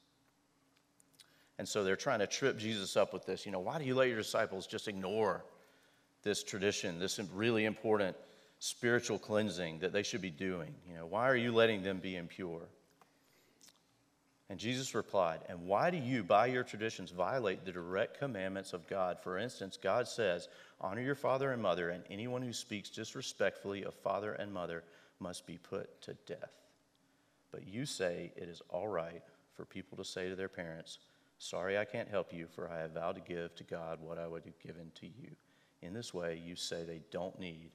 And 1.59 1.69
so 1.69 1.85
they're 1.85 1.97
trying 1.97 2.21
to 2.21 2.27
trip 2.27 2.57
Jesus 2.57 2.97
up 2.97 3.13
with 3.13 3.27
this. 3.27 3.45
You 3.45 3.53
know, 3.53 3.61
why 3.61 3.79
do 3.79 3.85
you 3.85 3.95
let 3.95 4.09
your 4.09 4.17
disciples 4.17 4.67
just 4.67 4.89
ignore 4.89 5.45
this 6.23 6.43
tradition, 6.43 6.99
this 6.99 7.19
really 7.35 7.65
important 7.65 8.17
spiritual 8.61 9.19
cleansing 9.19 9.81
that 9.81 9.93
they 9.93 10.03
should 10.03 10.23
be 10.23 10.31
doing? 10.31 10.75
You 10.89 10.97
know, 10.97 11.07
why 11.07 11.29
are 11.29 11.37
you 11.37 11.53
letting 11.53 11.83
them 11.83 11.99
be 11.99 12.17
impure? 12.17 12.63
And 14.51 14.59
Jesus 14.59 14.97
replied, 14.97 15.43
And 15.49 15.69
why 15.69 15.91
do 15.91 15.97
you, 15.97 16.25
by 16.25 16.47
your 16.47 16.65
traditions, 16.65 17.13
violate 17.13 17.65
the 17.65 17.71
direct 17.71 18.19
commandments 18.19 18.73
of 18.73 18.89
God? 18.89 19.21
For 19.21 19.39
instance, 19.39 19.79
God 19.81 20.09
says, 20.09 20.49
Honor 20.81 21.03
your 21.03 21.15
father 21.15 21.53
and 21.53 21.63
mother, 21.63 21.91
and 21.91 22.03
anyone 22.11 22.43
who 22.43 22.53
speaks 22.53 22.91
disrespectfully 22.91 23.85
of 23.85 23.95
father 23.95 24.33
and 24.33 24.53
mother 24.53 24.83
must 25.21 25.47
be 25.47 25.57
put 25.57 26.03
to 26.03 26.15
death. 26.27 26.51
But 27.53 27.69
you 27.69 27.87
say 27.87 28.33
it 28.35 28.49
is 28.49 28.61
all 28.69 28.89
right 28.89 29.23
for 29.55 29.65
people 29.65 29.97
to 29.99 30.05
say 30.05 30.29
to 30.29 30.35
their 30.35 30.49
parents, 30.49 30.99
Sorry, 31.39 31.79
I 31.79 31.85
can't 31.85 32.09
help 32.09 32.33
you, 32.33 32.49
for 32.49 32.69
I 32.69 32.81
have 32.81 32.91
vowed 32.91 33.15
to 33.15 33.21
give 33.21 33.55
to 33.55 33.65
God 33.65 34.01
what 34.03 34.19
I 34.19 34.27
would 34.27 34.45
have 34.45 34.59
given 34.59 34.91
to 34.97 35.07
you. 35.07 35.31
In 35.81 35.95
this 35.95 36.13
way, 36.13 36.43
you 36.45 36.57
say 36.57 36.83
they 36.83 37.03
don't 37.13 37.39
need 37.39 37.71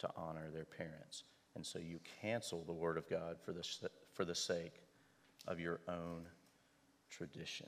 to 0.00 0.10
honor 0.16 0.50
their 0.52 0.64
parents. 0.64 1.22
And 1.54 1.64
so 1.64 1.78
you 1.78 2.00
cancel 2.20 2.64
the 2.64 2.72
word 2.72 2.98
of 2.98 3.08
God 3.08 3.36
for 3.40 3.52
the, 3.52 3.64
for 4.12 4.24
the 4.24 4.34
sake 4.34 4.82
of 5.48 5.58
your 5.58 5.80
own 5.88 6.28
tradition. 7.10 7.66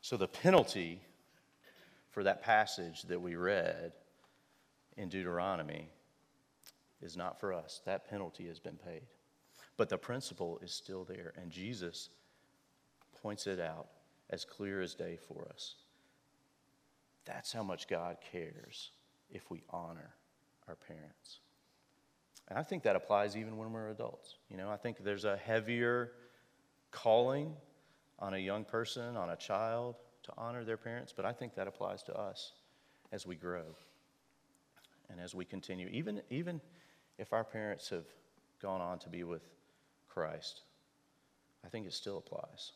So 0.00 0.16
the 0.16 0.26
penalty 0.26 1.02
for 2.10 2.24
that 2.24 2.42
passage 2.42 3.02
that 3.02 3.20
we 3.20 3.36
read 3.36 3.92
in 4.96 5.08
Deuteronomy 5.08 5.88
is 7.00 7.16
not 7.16 7.38
for 7.38 7.52
us. 7.52 7.80
That 7.84 8.08
penalty 8.08 8.48
has 8.48 8.58
been 8.58 8.76
paid. 8.76 9.02
But 9.76 9.88
the 9.88 9.98
principle 9.98 10.58
is 10.62 10.72
still 10.72 11.04
there, 11.04 11.32
and 11.40 11.50
Jesus 11.50 12.08
points 13.22 13.46
it 13.46 13.60
out 13.60 13.86
as 14.30 14.44
clear 14.44 14.80
as 14.80 14.94
day 14.94 15.18
for 15.28 15.46
us. 15.52 15.76
That's 17.24 17.52
how 17.52 17.62
much 17.62 17.86
God 17.86 18.16
cares 18.32 18.90
if 19.30 19.50
we 19.50 19.62
honor 19.70 20.14
our 20.66 20.76
parents. 20.76 21.40
And 22.50 22.58
I 22.58 22.64
think 22.64 22.82
that 22.82 22.96
applies 22.96 23.36
even 23.36 23.56
when 23.56 23.72
we're 23.72 23.88
adults. 23.88 24.34
You 24.50 24.56
know, 24.56 24.68
I 24.68 24.76
think 24.76 25.02
there's 25.04 25.24
a 25.24 25.36
heavier 25.36 26.12
calling 26.90 27.54
on 28.18 28.34
a 28.34 28.38
young 28.38 28.64
person, 28.64 29.16
on 29.16 29.30
a 29.30 29.36
child, 29.36 29.94
to 30.24 30.32
honor 30.36 30.64
their 30.64 30.76
parents, 30.76 31.14
but 31.16 31.24
I 31.24 31.32
think 31.32 31.54
that 31.54 31.68
applies 31.68 32.02
to 32.04 32.14
us 32.14 32.52
as 33.12 33.24
we 33.24 33.36
grow 33.36 33.62
and 35.08 35.20
as 35.20 35.34
we 35.34 35.44
continue. 35.44 35.88
Even, 35.88 36.20
even 36.28 36.60
if 37.18 37.32
our 37.32 37.44
parents 37.44 37.88
have 37.88 38.04
gone 38.60 38.80
on 38.80 38.98
to 38.98 39.08
be 39.08 39.22
with 39.22 39.42
Christ, 40.08 40.62
I 41.64 41.68
think 41.68 41.86
it 41.86 41.92
still 41.92 42.18
applies. 42.18 42.72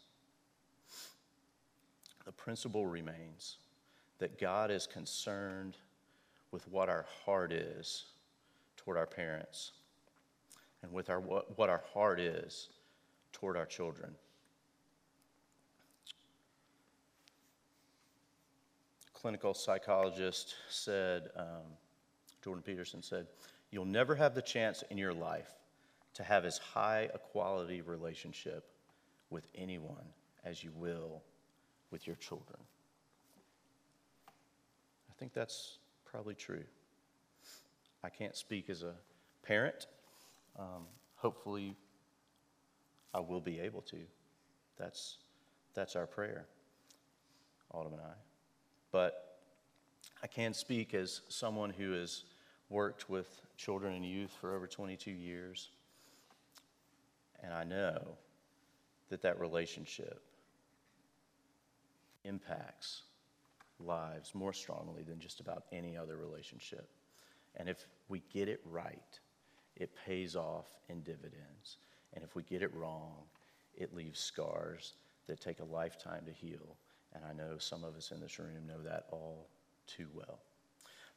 The 2.24 2.32
principle 2.32 2.86
remains 2.86 3.58
that 4.18 4.38
God 4.38 4.70
is 4.70 4.86
concerned 4.86 5.76
with 6.52 6.66
what 6.68 6.88
our 6.88 7.04
heart 7.24 7.52
is 7.52 8.04
toward 8.84 8.96
our 8.96 9.06
parents 9.06 9.72
and 10.82 10.92
with 10.92 11.08
our, 11.08 11.20
what, 11.20 11.70
our 11.70 11.82
heart 11.92 12.20
is 12.20 12.68
toward 13.32 13.56
our 13.56 13.66
children. 13.66 14.14
clinical 19.24 19.54
psychologist 19.54 20.54
said, 20.68 21.30
um, 21.34 21.64
Jordan 22.42 22.62
Peterson 22.62 23.02
said, 23.02 23.26
You'll 23.70 23.86
never 23.86 24.14
have 24.14 24.34
the 24.34 24.42
chance 24.42 24.84
in 24.90 24.98
your 24.98 25.14
life 25.14 25.48
to 26.12 26.22
have 26.22 26.44
as 26.44 26.58
high 26.58 27.08
a 27.14 27.18
quality 27.18 27.80
relationship 27.80 28.66
with 29.30 29.48
anyone 29.54 30.04
as 30.44 30.62
you 30.62 30.72
will 30.76 31.22
with 31.90 32.06
your 32.06 32.16
children. 32.16 32.58
I 34.28 35.12
think 35.18 35.32
that's 35.32 35.78
probably 36.04 36.34
true. 36.34 36.64
I 38.04 38.10
can't 38.10 38.36
speak 38.36 38.68
as 38.68 38.82
a 38.82 38.92
parent. 39.42 39.86
Um, 40.58 40.84
hopefully, 41.16 41.74
I 43.14 43.20
will 43.20 43.40
be 43.40 43.60
able 43.60 43.80
to. 43.80 43.96
That's, 44.78 45.16
that's 45.72 45.96
our 45.96 46.06
prayer, 46.06 46.44
Autumn 47.72 47.94
and 47.94 48.02
I. 48.02 48.12
But 48.92 49.38
I 50.22 50.26
can 50.26 50.52
speak 50.52 50.92
as 50.92 51.22
someone 51.30 51.70
who 51.70 51.92
has 51.92 52.24
worked 52.68 53.08
with 53.08 53.40
children 53.56 53.94
and 53.94 54.04
youth 54.04 54.36
for 54.38 54.54
over 54.54 54.66
22 54.66 55.10
years. 55.10 55.70
And 57.42 57.54
I 57.54 57.64
know 57.64 58.18
that 59.08 59.22
that 59.22 59.40
relationship 59.40 60.20
impacts 62.24 63.02
lives 63.80 64.34
more 64.34 64.52
strongly 64.52 65.02
than 65.04 65.18
just 65.18 65.40
about 65.40 65.64
any 65.72 65.96
other 65.96 66.16
relationship. 66.18 66.86
And 67.56 67.68
if 67.68 67.86
we 68.08 68.22
get 68.32 68.48
it 68.48 68.60
right, 68.64 69.20
it 69.76 69.90
pays 70.06 70.36
off 70.36 70.66
in 70.88 71.00
dividends. 71.02 71.78
And 72.12 72.22
if 72.22 72.36
we 72.36 72.42
get 72.42 72.62
it 72.62 72.72
wrong, 72.74 73.24
it 73.76 73.94
leaves 73.94 74.20
scars 74.20 74.94
that 75.26 75.40
take 75.40 75.60
a 75.60 75.64
lifetime 75.64 76.24
to 76.26 76.32
heal. 76.32 76.76
And 77.14 77.24
I 77.24 77.32
know 77.32 77.58
some 77.58 77.84
of 77.84 77.96
us 77.96 78.10
in 78.10 78.20
this 78.20 78.38
room 78.38 78.66
know 78.66 78.82
that 78.84 79.06
all 79.10 79.48
too 79.86 80.06
well. 80.14 80.40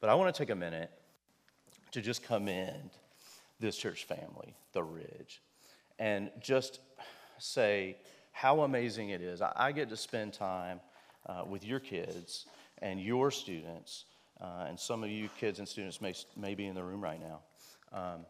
But 0.00 0.10
I 0.10 0.14
want 0.14 0.34
to 0.34 0.38
take 0.38 0.50
a 0.50 0.56
minute 0.56 0.90
to 1.92 2.00
just 2.00 2.22
commend 2.22 2.90
this 3.60 3.76
church 3.76 4.04
family, 4.04 4.54
the 4.72 4.82
Ridge, 4.82 5.42
and 5.98 6.30
just 6.40 6.80
say 7.38 7.96
how 8.32 8.60
amazing 8.60 9.10
it 9.10 9.20
is. 9.20 9.42
I 9.42 9.72
get 9.72 9.88
to 9.88 9.96
spend 9.96 10.32
time 10.32 10.80
uh, 11.26 11.44
with 11.48 11.64
your 11.64 11.80
kids 11.80 12.46
and 12.80 13.00
your 13.00 13.30
students, 13.30 14.04
uh, 14.40 14.66
and 14.68 14.78
some 14.78 15.02
of 15.02 15.10
you 15.10 15.28
kids 15.38 15.58
and 15.58 15.68
students 15.68 16.00
may, 16.00 16.14
may 16.36 16.54
be 16.54 16.66
in 16.66 16.74
the 16.74 16.82
room 16.82 17.00
right 17.00 17.20
now. 17.20 17.40
Um, 17.92 18.26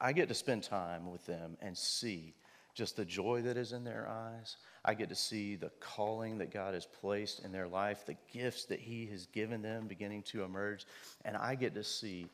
I 0.00 0.12
get 0.12 0.28
to 0.28 0.34
spend 0.34 0.62
time 0.62 1.10
with 1.10 1.24
them 1.26 1.56
and 1.60 1.76
see 1.76 2.34
just 2.74 2.96
the 2.96 3.04
joy 3.04 3.42
that 3.42 3.56
is 3.56 3.72
in 3.72 3.84
their 3.84 4.08
eyes. 4.08 4.56
I 4.84 4.94
get 4.94 5.08
to 5.10 5.14
see 5.14 5.54
the 5.54 5.70
calling 5.78 6.38
that 6.38 6.52
God 6.52 6.74
has 6.74 6.86
placed 6.86 7.44
in 7.44 7.52
their 7.52 7.68
life, 7.68 8.04
the 8.04 8.16
gifts 8.32 8.64
that 8.66 8.80
He 8.80 9.06
has 9.06 9.26
given 9.26 9.62
them 9.62 9.86
beginning 9.86 10.22
to 10.24 10.42
emerge. 10.42 10.84
And 11.24 11.36
I 11.36 11.54
get 11.54 11.74
to 11.74 11.84
see 11.84 12.26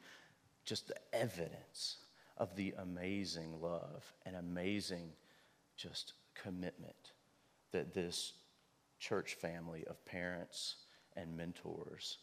just 0.64 0.88
the 0.88 0.96
evidence 1.12 1.98
of 2.38 2.56
the 2.56 2.74
amazing 2.78 3.60
love 3.60 4.10
and 4.24 4.36
amazing 4.36 5.10
just 5.76 6.14
commitment 6.34 7.12
that 7.72 7.92
this 7.92 8.32
church 8.98 9.34
family 9.34 9.84
of 9.88 10.02
parents 10.06 10.76
and 11.16 11.36
mentors 11.36 12.18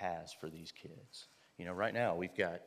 has 0.00 0.32
for 0.32 0.48
these 0.48 0.72
kids. 0.72 1.26
You 1.58 1.66
know, 1.66 1.72
right 1.72 1.94
now 1.94 2.14
we've 2.14 2.36
got 2.36 2.62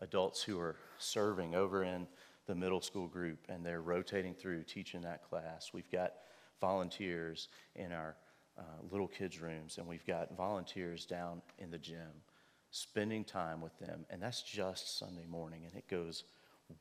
adults 0.00 0.42
who 0.42 0.58
are 0.58 0.76
serving 0.98 1.54
over 1.54 1.84
in 1.84 2.06
the 2.46 2.54
middle 2.54 2.80
school 2.80 3.06
group, 3.06 3.38
and 3.48 3.64
they're 3.64 3.82
rotating 3.82 4.34
through 4.34 4.62
teaching 4.64 5.02
that 5.02 5.28
class. 5.28 5.70
We've 5.74 5.90
got 5.90 6.14
volunteers 6.60 7.48
in 7.74 7.92
our 7.92 8.16
uh, 8.58 8.62
little 8.90 9.06
kids' 9.08 9.40
rooms, 9.40 9.78
and 9.78 9.86
we've 9.86 10.06
got 10.06 10.36
volunteers 10.36 11.04
down 11.04 11.42
in 11.58 11.70
the 11.70 11.78
gym 11.78 12.22
spending 12.70 13.24
time 13.24 13.60
with 13.60 13.78
them. 13.78 14.04
And 14.10 14.22
that's 14.22 14.42
just 14.42 14.98
Sunday 14.98 15.26
morning, 15.28 15.62
and 15.66 15.74
it 15.74 15.88
goes 15.88 16.24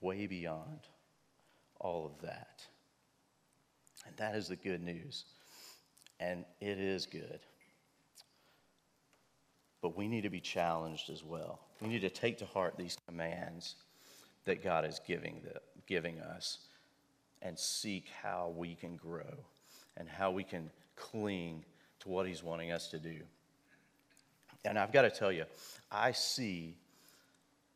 way 0.01 0.25
beyond 0.27 0.87
all 1.79 2.05
of 2.05 2.21
that. 2.21 2.65
And 4.05 4.15
that 4.17 4.35
is 4.35 4.47
the 4.47 4.55
good 4.55 4.81
news. 4.81 5.25
And 6.19 6.45
it 6.61 6.79
is 6.79 7.05
good. 7.05 7.39
But 9.81 9.95
we 9.95 10.07
need 10.07 10.21
to 10.21 10.29
be 10.29 10.39
challenged 10.39 11.09
as 11.09 11.23
well. 11.23 11.59
We 11.81 11.87
need 11.87 12.01
to 12.01 12.09
take 12.09 12.37
to 12.39 12.45
heart 12.45 12.75
these 12.77 12.97
commands 13.07 13.75
that 14.45 14.63
God 14.63 14.85
is 14.85 14.99
giving, 15.05 15.41
the, 15.43 15.59
giving 15.85 16.19
us 16.19 16.59
and 17.41 17.57
seek 17.57 18.07
how 18.23 18.53
we 18.55 18.75
can 18.75 18.95
grow 18.95 19.45
and 19.95 20.09
how 20.09 20.31
we 20.31 20.43
can 20.43 20.71
cling 20.95 21.63
to 21.99 22.09
what 22.09 22.27
He's 22.27 22.43
wanting 22.43 22.71
us 22.71 22.87
to 22.89 22.99
do. 22.99 23.19
And 24.65 24.77
I've 24.77 24.91
got 24.91 25.03
to 25.03 25.11
tell 25.11 25.31
you, 25.31 25.45
I 25.91 26.11
see 26.11 26.77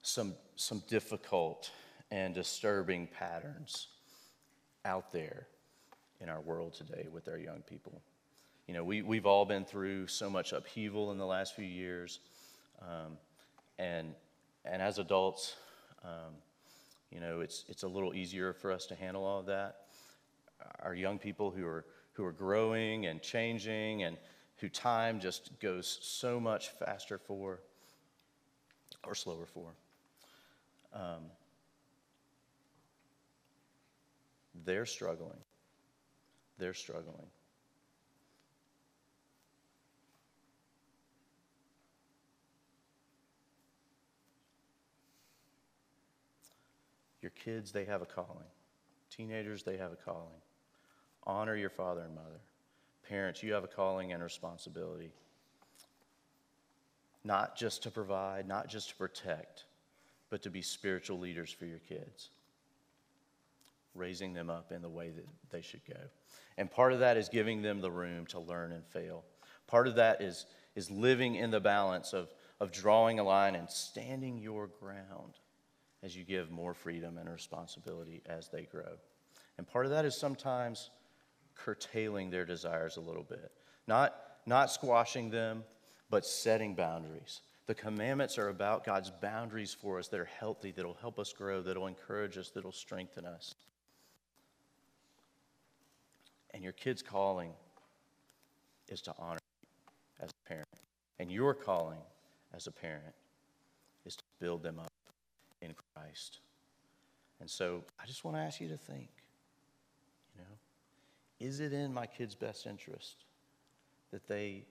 some, 0.01 0.33
some 0.55 0.83
difficult 0.87 1.71
and 2.09 2.33
disturbing 2.33 3.07
patterns 3.07 3.87
out 4.83 5.11
there 5.11 5.47
in 6.19 6.29
our 6.29 6.41
world 6.41 6.73
today 6.73 7.07
with 7.11 7.27
our 7.27 7.37
young 7.37 7.61
people. 7.61 8.01
You 8.67 8.73
know, 8.73 8.83
we, 8.83 9.01
we've 9.01 9.25
all 9.25 9.45
been 9.45 9.65
through 9.65 10.07
so 10.07 10.29
much 10.29 10.53
upheaval 10.53 11.11
in 11.11 11.17
the 11.17 11.25
last 11.25 11.55
few 11.55 11.65
years. 11.65 12.19
Um, 12.81 13.17
and, 13.79 14.13
and 14.65 14.81
as 14.81 14.99
adults, 14.99 15.55
um, 16.03 16.33
you 17.11 17.19
know, 17.19 17.41
it's, 17.41 17.65
it's 17.67 17.83
a 17.83 17.87
little 17.87 18.13
easier 18.13 18.53
for 18.53 18.71
us 18.71 18.85
to 18.87 18.95
handle 18.95 19.23
all 19.25 19.39
of 19.39 19.47
that. 19.47 19.77
Our 20.79 20.95
young 20.95 21.19
people 21.19 21.51
who 21.51 21.65
are, 21.65 21.85
who 22.13 22.23
are 22.23 22.31
growing 22.31 23.07
and 23.07 23.21
changing 23.21 24.03
and 24.03 24.17
who 24.57 24.69
time 24.69 25.19
just 25.19 25.59
goes 25.59 25.99
so 26.01 26.39
much 26.39 26.69
faster 26.69 27.17
for 27.17 27.59
or 29.05 29.15
slower 29.15 29.45
for. 29.45 29.73
Um, 30.93 31.23
they're 34.65 34.85
struggling. 34.85 35.39
They're 36.57 36.73
struggling. 36.73 37.27
Your 47.21 47.31
kids, 47.31 47.71
they 47.71 47.85
have 47.85 48.01
a 48.01 48.05
calling. 48.05 48.47
Teenagers, 49.09 49.63
they 49.63 49.77
have 49.77 49.91
a 49.91 49.95
calling. 49.95 50.41
Honor 51.23 51.55
your 51.55 51.69
father 51.69 52.01
and 52.01 52.15
mother. 52.15 52.41
Parents, 53.07 53.43
you 53.43 53.53
have 53.53 53.63
a 53.63 53.67
calling 53.67 54.11
and 54.11 54.23
responsibility. 54.23 55.11
Not 57.23 57.55
just 57.55 57.83
to 57.83 57.91
provide, 57.91 58.47
not 58.47 58.67
just 58.67 58.89
to 58.89 58.95
protect, 58.95 59.65
but 60.29 60.41
to 60.43 60.49
be 60.49 60.61
spiritual 60.61 61.19
leaders 61.19 61.51
for 61.51 61.65
your 61.65 61.79
kids, 61.79 62.29
raising 63.93 64.33
them 64.33 64.49
up 64.49 64.71
in 64.71 64.81
the 64.81 64.89
way 64.89 65.11
that 65.11 65.25
they 65.51 65.61
should 65.61 65.85
go. 65.85 65.99
And 66.57 66.71
part 66.71 66.93
of 66.93 66.99
that 66.99 67.17
is 67.17 67.29
giving 67.29 67.61
them 67.61 67.81
the 67.81 67.91
room 67.91 68.25
to 68.27 68.39
learn 68.39 68.71
and 68.71 68.83
fail. 68.85 69.23
Part 69.67 69.87
of 69.87 69.95
that 69.95 70.21
is, 70.21 70.45
is 70.75 70.89
living 70.89 71.35
in 71.35 71.51
the 71.51 71.59
balance 71.59 72.13
of, 72.13 72.29
of 72.59 72.71
drawing 72.71 73.19
a 73.19 73.23
line 73.23 73.55
and 73.55 73.69
standing 73.69 74.39
your 74.39 74.67
ground 74.67 75.33
as 76.03 76.15
you 76.15 76.23
give 76.23 76.49
more 76.49 76.73
freedom 76.73 77.17
and 77.17 77.29
responsibility 77.29 78.21
as 78.25 78.49
they 78.49 78.63
grow. 78.63 78.97
And 79.57 79.67
part 79.67 79.85
of 79.85 79.91
that 79.91 80.05
is 80.05 80.15
sometimes 80.15 80.89
curtailing 81.55 82.29
their 82.29 82.45
desires 82.45 82.97
a 82.97 83.01
little 83.01 83.23
bit, 83.23 83.51
not, 83.87 84.15
not 84.45 84.71
squashing 84.71 85.29
them, 85.29 85.63
but 86.09 86.25
setting 86.25 86.73
boundaries. 86.73 87.41
The 87.67 87.75
commandments 87.75 88.37
are 88.37 88.49
about 88.49 88.83
God's 88.83 89.11
boundaries 89.21 89.73
for 89.73 89.99
us 89.99 90.07
that 90.07 90.19
are 90.19 90.29
healthy, 90.39 90.71
that'll 90.71 90.97
help 90.99 91.19
us 91.19 91.31
grow, 91.31 91.61
that'll 91.61 91.87
encourage 91.87 92.37
us, 92.37 92.49
that'll 92.49 92.71
strengthen 92.71 93.25
us. 93.25 93.53
And 96.53 96.63
your 96.63 96.73
kid's 96.73 97.01
calling 97.01 97.51
is 98.89 99.01
to 99.03 99.13
honor 99.17 99.39
as 100.19 100.31
a 100.31 100.49
parent. 100.49 100.67
And 101.19 101.31
your 101.31 101.53
calling 101.53 102.01
as 102.53 102.67
a 102.67 102.71
parent 102.71 103.13
is 104.05 104.15
to 104.15 104.23
build 104.39 104.63
them 104.63 104.79
up 104.79 104.91
in 105.61 105.75
Christ. 105.93 106.39
And 107.39 107.49
so 107.49 107.83
I 108.01 108.05
just 108.05 108.23
want 108.23 108.37
to 108.37 108.41
ask 108.41 108.61
you 108.61 108.67
to 108.69 108.77
think, 108.77 109.09
you 110.35 110.41
know, 110.41 111.47
is 111.47 111.59
it 111.59 111.73
in 111.73 111.93
my 111.93 112.05
kids' 112.05 112.35
best 112.35 112.67
interest 112.67 113.25
that 114.11 114.27
they 114.27 114.65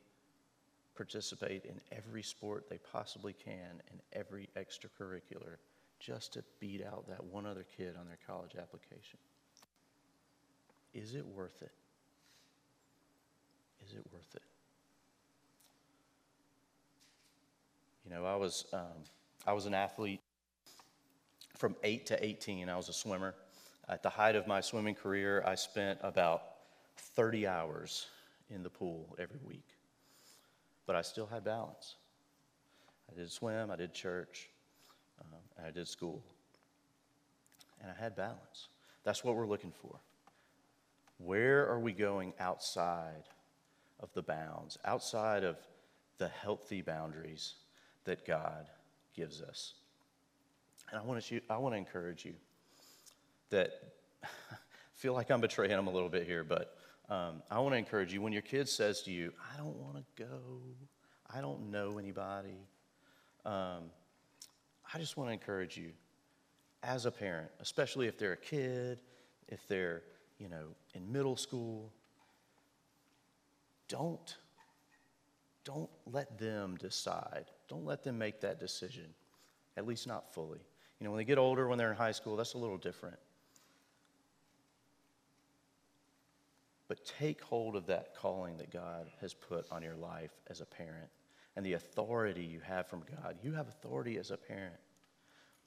participate 0.94 1.64
in 1.64 1.81
every 1.90 2.22
sport 2.22 2.68
they 2.68 2.79
possibly 2.92 3.33
can 3.33 3.83
and 3.90 4.00
every 4.12 4.48
extracurricular 4.57 5.57
just 5.98 6.33
to 6.35 6.44
beat 6.61 6.85
out 6.85 7.09
that 7.09 7.24
one 7.24 7.46
other 7.46 7.64
kid 7.76 7.94
on 7.98 8.07
their 8.07 8.18
college 8.26 8.53
application? 8.57 9.18
Is 10.94 11.14
it 11.14 11.26
worth 11.26 11.62
it? 11.62 11.72
Is 13.87 13.94
it 13.94 14.05
worth 14.12 14.35
it? 14.35 14.42
You 18.05 18.11
know, 18.11 18.24
I 18.24 18.37
was, 18.37 18.66
um, 18.72 19.05
I 19.46 19.53
was 19.53 19.66
an 19.66 19.74
athlete 19.74 20.19
from 21.61 21.77
8 21.85 22.07
to 22.07 22.25
18. 22.25 22.70
I 22.70 22.77
was 22.77 22.88
a 22.88 22.92
swimmer. 22.92 23.35
At 23.87 24.03
the 24.03 24.09
height 24.09 24.35
of 24.35 24.46
my 24.46 24.62
swimming 24.62 24.94
career, 24.94 25.44
I 25.46 25.57
spent 25.57 26.01
about 26.03 26.42
30 26.96 27.46
hours 27.46 28.07
in 28.49 28.62
the 28.62 28.70
pool 28.70 29.14
every 29.18 29.40
week. 29.46 29.77
But 30.87 30.96
I 30.96 31.03
still 31.03 31.27
had 31.27 31.44
balance. 31.44 31.96
I 33.12 33.14
did 33.14 33.31
swim, 33.31 33.70
I 33.70 33.77
did 33.77 33.92
church, 33.92 34.49
um, 35.20 35.38
and 35.59 35.66
I 35.66 35.70
did 35.70 35.87
school. 35.87 36.23
And 37.83 37.90
I 37.90 38.03
had 38.03 38.16
balance. 38.16 38.68
That's 39.05 39.23
what 39.23 39.37
we're 39.37 39.46
looking 39.46 39.73
for. 39.83 40.01
Where 41.18 41.68
are 41.68 41.79
we 41.79 41.92
going 41.92 42.33
outside 42.40 43.25
of 44.01 44.09
the 44.14 44.23
bounds, 44.23 44.79
outside 44.87 45.44
of 45.44 45.57
the 46.16 46.29
healthy 46.29 46.81
boundaries 46.81 47.57
that 48.05 48.27
God 48.27 48.66
gives 49.14 49.42
us? 49.42 49.75
And 50.90 51.00
I 51.00 51.05
want 51.05 51.22
to, 51.22 51.40
I 51.48 51.57
want 51.59 51.74
to 51.74 51.79
encourage 51.79 52.24
you 52.24 52.35
that 53.50 53.70
I 54.24 54.29
feel 54.94 55.14
like 55.14 55.31
I'm 55.31 55.40
betraying 55.40 55.70
them 55.70 55.87
a 55.87 55.90
little 55.90 56.09
bit 56.09 56.26
here, 56.26 56.44
but 56.44 56.76
um, 57.09 57.42
I 57.50 57.59
want 57.59 57.74
to 57.74 57.79
encourage 57.79 58.12
you 58.12 58.20
when 58.20 58.33
your 58.33 58.42
kid 58.42 58.68
says 58.68 59.03
to 59.03 59.11
you, 59.11 59.33
I 59.53 59.57
don't 59.57 59.76
want 59.76 59.96
to 59.96 60.24
go, 60.24 60.40
I 61.33 61.40
don't 61.40 61.70
know 61.70 61.98
anybody. 61.98 62.66
Um, 63.44 63.90
I 64.92 64.98
just 64.98 65.16
want 65.16 65.29
to 65.29 65.33
encourage 65.33 65.76
you 65.76 65.92
as 66.83 67.07
a 67.07 67.11
parent, 67.11 67.50
especially 67.61 68.07
if 68.07 68.18
they're 68.18 68.33
a 68.33 68.37
kid, 68.37 69.00
if 69.48 69.66
they're, 69.68 70.03
you 70.38 70.48
know, 70.48 70.68
in 70.94 71.11
middle 71.11 71.37
school, 71.37 71.92
don't 73.88 74.37
don't 75.64 75.90
let 76.07 76.38
them 76.38 76.76
decide. 76.79 77.44
Don't 77.68 77.85
let 77.85 78.03
them 78.03 78.18
make 78.18 78.40
that 78.40 78.59
decision, 78.59 79.05
at 79.76 79.87
least 79.87 80.07
not 80.07 80.33
fully. 80.33 80.61
You 81.00 81.06
know, 81.06 81.12
when 81.12 81.18
they 81.18 81.24
get 81.24 81.38
older, 81.38 81.66
when 81.66 81.78
they're 81.78 81.90
in 81.90 81.96
high 81.96 82.12
school, 82.12 82.36
that's 82.36 82.54
a 82.54 82.58
little 82.58 82.76
different. 82.76 83.16
But 86.88 87.04
take 87.04 87.40
hold 87.40 87.74
of 87.74 87.86
that 87.86 88.14
calling 88.16 88.58
that 88.58 88.70
God 88.70 89.06
has 89.20 89.32
put 89.32 89.64
on 89.70 89.82
your 89.82 89.94
life 89.94 90.32
as 90.48 90.60
a 90.60 90.66
parent 90.66 91.08
and 91.56 91.64
the 91.64 91.72
authority 91.74 92.42
you 92.44 92.60
have 92.60 92.86
from 92.86 93.02
God. 93.22 93.36
You 93.42 93.52
have 93.52 93.68
authority 93.68 94.18
as 94.18 94.30
a 94.30 94.36
parent. 94.36 94.80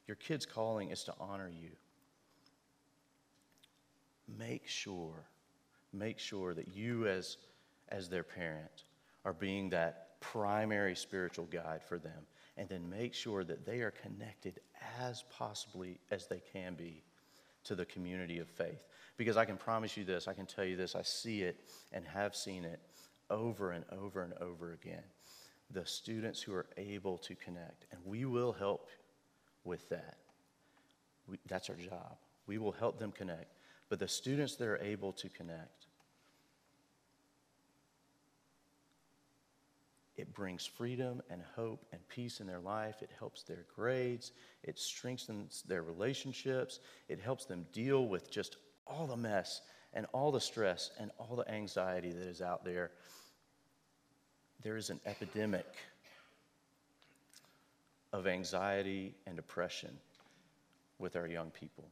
Your 0.07 0.15
kid's 0.15 0.45
calling 0.45 0.91
is 0.91 1.03
to 1.05 1.13
honor 1.19 1.49
you. 1.49 1.69
Make 4.37 4.67
sure, 4.67 5.25
make 5.93 6.19
sure 6.19 6.53
that 6.53 6.75
you, 6.75 7.07
as, 7.07 7.37
as 7.89 8.09
their 8.09 8.23
parent, 8.23 8.83
are 9.25 9.33
being 9.33 9.69
that 9.69 10.19
primary 10.19 10.95
spiritual 10.95 11.45
guide 11.45 11.81
for 11.83 11.97
them 11.97 12.25
and 12.57 12.69
then 12.69 12.89
make 12.89 13.13
sure 13.13 13.43
that 13.43 13.65
they 13.65 13.81
are 13.81 13.91
connected 13.91 14.59
as 14.99 15.23
possibly 15.29 15.99
as 16.11 16.27
they 16.27 16.41
can 16.51 16.75
be 16.75 17.03
to 17.63 17.75
the 17.75 17.85
community 17.85 18.39
of 18.39 18.47
faith. 18.47 18.83
Because 19.17 19.37
I 19.37 19.45
can 19.45 19.57
promise 19.57 19.95
you 19.95 20.03
this, 20.03 20.27
I 20.27 20.33
can 20.33 20.45
tell 20.45 20.65
you 20.65 20.75
this, 20.75 20.95
I 20.95 21.01
see 21.01 21.41
it 21.43 21.57
and 21.91 22.05
have 22.05 22.35
seen 22.35 22.63
it 22.65 22.79
over 23.29 23.71
and 23.71 23.85
over 23.91 24.23
and 24.23 24.33
over 24.41 24.73
again. 24.73 25.03
The 25.71 25.85
students 25.85 26.41
who 26.41 26.53
are 26.53 26.67
able 26.77 27.17
to 27.19 27.35
connect, 27.35 27.85
and 27.91 27.99
we 28.05 28.25
will 28.25 28.51
help 28.51 28.89
with 29.63 29.87
that. 29.89 30.17
We, 31.27 31.39
that's 31.47 31.69
our 31.69 31.75
job. 31.75 32.17
We 32.47 32.57
will 32.57 32.73
help 32.73 32.99
them 32.99 33.11
connect. 33.11 33.55
But 33.89 33.99
the 33.99 34.07
students 34.07 34.55
that 34.55 34.67
are 34.67 34.77
able 34.79 35.13
to 35.13 35.29
connect, 35.29 35.87
It 40.23 40.33
brings 40.33 40.65
freedom 40.65 41.21
and 41.29 41.41
hope 41.53 41.86
and 41.91 41.99
peace 42.07 42.39
in 42.39 42.47
their 42.47 42.62
life. 42.62 43.01
It 43.01 43.09
helps 43.19 43.43
their 43.43 43.65
grades. 43.75 44.31
It 44.63 44.79
strengthens 44.79 45.63
their 45.67 45.83
relationships. 45.83 46.79
It 47.09 47.19
helps 47.19 47.43
them 47.43 47.65
deal 47.73 48.07
with 48.07 48.31
just 48.31 48.55
all 48.88 49.05
the 49.05 49.17
mess 49.17 49.59
and 49.93 50.05
all 50.13 50.31
the 50.31 50.39
stress 50.39 50.91
and 50.97 51.12
all 51.17 51.36
the 51.36 51.51
anxiety 51.51 52.13
that 52.13 52.25
is 52.25 52.41
out 52.41 52.63
there. 52.63 52.91
There 54.62 54.77
is 54.77 54.89
an 54.89 55.01
epidemic 55.05 55.67
of 58.13 58.25
anxiety 58.25 59.15
and 59.27 59.36
depression 59.36 59.91
with 60.99 61.17
our 61.17 61.27
young 61.27 61.51
people. 61.51 61.83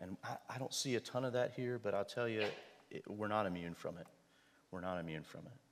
And 0.00 0.16
I, 0.22 0.36
I 0.50 0.58
don't 0.58 0.72
see 0.72 0.94
a 0.94 1.00
ton 1.00 1.24
of 1.24 1.32
that 1.32 1.50
here, 1.56 1.80
but 1.82 1.94
I'll 1.94 2.04
tell 2.04 2.28
you, 2.28 2.44
it, 2.92 3.02
we're 3.10 3.26
not 3.26 3.46
immune 3.46 3.74
from 3.74 3.98
it. 3.98 4.06
We're 4.70 4.82
not 4.82 5.00
immune 5.00 5.24
from 5.24 5.40
it. 5.46 5.63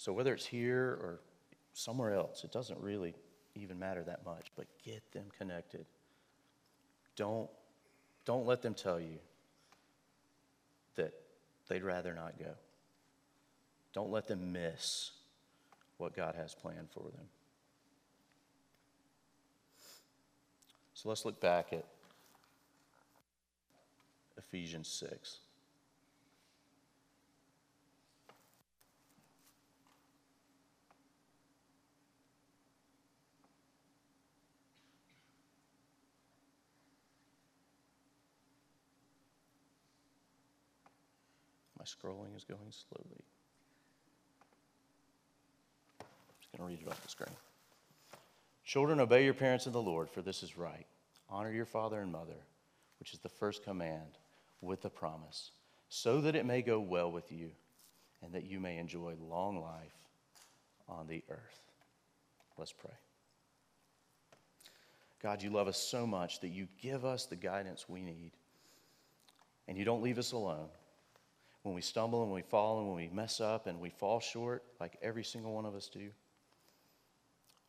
So 0.00 0.14
whether 0.14 0.32
it's 0.32 0.46
here 0.46 0.96
or 1.02 1.20
somewhere 1.74 2.14
else, 2.14 2.42
it 2.42 2.50
doesn't 2.50 2.80
really 2.80 3.14
even 3.54 3.78
matter 3.78 4.02
that 4.04 4.24
much, 4.24 4.46
but 4.56 4.64
get 4.82 5.02
them 5.12 5.26
connected. 5.36 5.84
Don't, 7.16 7.50
don't 8.24 8.46
let 8.46 8.62
them 8.62 8.72
tell 8.72 8.98
you 8.98 9.18
that 10.96 11.12
they'd 11.68 11.82
rather 11.82 12.14
not 12.14 12.38
go. 12.38 12.52
Don't 13.92 14.10
let 14.10 14.26
them 14.26 14.54
miss 14.54 15.10
what 15.98 16.16
God 16.16 16.34
has 16.34 16.54
planned 16.54 16.88
for 16.90 17.02
them. 17.02 17.28
So 20.94 21.10
let's 21.10 21.26
look 21.26 21.42
back 21.42 21.74
at 21.74 21.84
Ephesians 24.38 24.88
6. 24.88 25.40
My 41.80 41.86
scrolling 41.86 42.36
is 42.36 42.44
going 42.44 42.58
slowly. 42.70 43.24
I'm 45.98 46.06
just 46.38 46.52
going 46.54 46.58
to 46.58 46.76
read 46.76 46.86
it 46.86 46.90
off 46.90 47.02
the 47.02 47.08
screen. 47.08 47.34
Children, 48.66 49.00
obey 49.00 49.24
your 49.24 49.32
parents 49.32 49.64
in 49.64 49.72
the 49.72 49.80
Lord, 49.80 50.10
for 50.10 50.20
this 50.20 50.42
is 50.42 50.58
right. 50.58 50.84
Honor 51.30 51.50
your 51.50 51.64
father 51.64 52.02
and 52.02 52.12
mother, 52.12 52.36
which 52.98 53.14
is 53.14 53.20
the 53.20 53.30
first 53.30 53.64
command, 53.64 54.18
with 54.60 54.82
the 54.82 54.90
promise, 54.90 55.52
so 55.88 56.20
that 56.20 56.36
it 56.36 56.44
may 56.44 56.60
go 56.60 56.78
well 56.78 57.10
with 57.10 57.32
you 57.32 57.48
and 58.22 58.34
that 58.34 58.44
you 58.44 58.60
may 58.60 58.76
enjoy 58.76 59.14
long 59.18 59.62
life 59.62 59.96
on 60.86 61.06
the 61.06 61.24
earth. 61.30 61.70
Let's 62.58 62.74
pray. 62.74 62.92
God, 65.22 65.42
you 65.42 65.48
love 65.48 65.66
us 65.66 65.78
so 65.78 66.06
much 66.06 66.40
that 66.40 66.48
you 66.48 66.68
give 66.82 67.06
us 67.06 67.24
the 67.24 67.36
guidance 67.36 67.88
we 67.88 68.02
need. 68.02 68.32
And 69.66 69.78
you 69.78 69.86
don't 69.86 70.02
leave 70.02 70.18
us 70.18 70.32
alone. 70.32 70.68
When 71.62 71.74
we 71.74 71.82
stumble 71.82 72.22
and 72.22 72.32
we 72.32 72.42
fall 72.42 72.78
and 72.78 72.88
when 72.88 72.96
we 72.96 73.08
mess 73.12 73.40
up 73.40 73.66
and 73.66 73.80
we 73.80 73.90
fall 73.90 74.20
short, 74.20 74.64
like 74.80 74.96
every 75.02 75.24
single 75.24 75.52
one 75.52 75.66
of 75.66 75.74
us 75.74 75.88
do, 75.88 76.10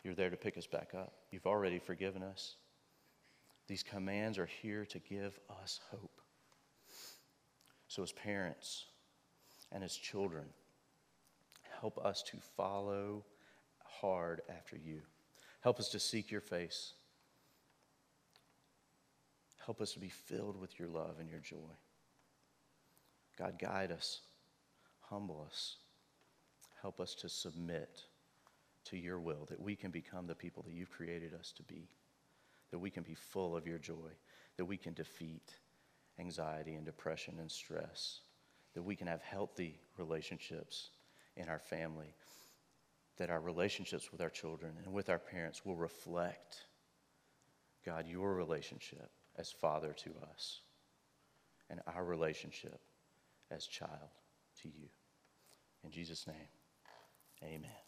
you're 0.03 0.15
there 0.15 0.29
to 0.29 0.37
pick 0.37 0.57
us 0.57 0.65
back 0.65 0.91
up. 0.95 1.13
You've 1.31 1.45
already 1.45 1.77
forgiven 1.77 2.23
us. 2.23 2.55
These 3.67 3.83
commands 3.83 4.37
are 4.37 4.49
here 4.61 4.85
to 4.85 4.99
give 4.99 5.39
us 5.61 5.79
hope. 5.91 6.21
So, 7.87 8.01
as 8.01 8.11
parents 8.11 8.85
and 9.71 9.83
as 9.83 9.95
children, 9.95 10.45
help 11.79 11.97
us 12.03 12.23
to 12.23 12.37
follow 12.55 13.25
hard 13.83 14.41
after 14.49 14.77
you. 14.77 15.01
Help 15.61 15.79
us 15.79 15.89
to 15.89 15.99
seek 15.99 16.31
your 16.31 16.41
face. 16.41 16.93
Help 19.65 19.81
us 19.81 19.93
to 19.93 19.99
be 19.99 20.09
filled 20.09 20.59
with 20.59 20.79
your 20.79 20.87
love 20.87 21.17
and 21.19 21.29
your 21.29 21.39
joy. 21.39 21.75
God, 23.41 23.57
guide 23.57 23.91
us, 23.91 24.21
humble 24.99 25.43
us, 25.47 25.77
help 26.79 26.99
us 26.99 27.15
to 27.15 27.27
submit 27.27 28.03
to 28.85 28.97
your 28.97 29.19
will, 29.19 29.47
that 29.49 29.59
we 29.59 29.75
can 29.75 29.89
become 29.89 30.27
the 30.27 30.35
people 30.35 30.61
that 30.67 30.73
you've 30.73 30.91
created 30.91 31.33
us 31.33 31.51
to 31.57 31.63
be, 31.63 31.89
that 32.69 32.77
we 32.77 32.91
can 32.91 33.01
be 33.01 33.15
full 33.15 33.57
of 33.57 33.65
your 33.65 33.79
joy, 33.79 34.11
that 34.57 34.65
we 34.65 34.77
can 34.77 34.93
defeat 34.93 35.57
anxiety 36.19 36.75
and 36.75 36.85
depression 36.85 37.39
and 37.39 37.49
stress, 37.49 38.19
that 38.75 38.83
we 38.83 38.95
can 38.95 39.07
have 39.07 39.23
healthy 39.23 39.79
relationships 39.97 40.91
in 41.35 41.49
our 41.49 41.59
family, 41.59 42.13
that 43.17 43.31
our 43.31 43.41
relationships 43.41 44.11
with 44.11 44.21
our 44.21 44.29
children 44.29 44.73
and 44.85 44.93
with 44.93 45.09
our 45.09 45.17
parents 45.17 45.65
will 45.65 45.75
reflect, 45.75 46.57
God, 47.83 48.05
your 48.07 48.35
relationship 48.35 49.09
as 49.35 49.51
father 49.51 49.93
to 49.93 50.11
us 50.29 50.59
and 51.71 51.79
our 51.87 52.05
relationship 52.05 52.79
as 53.51 53.65
child 53.65 54.09
to 54.61 54.69
you. 54.69 54.89
In 55.83 55.91
Jesus' 55.91 56.27
name, 56.27 56.47
amen. 57.43 57.80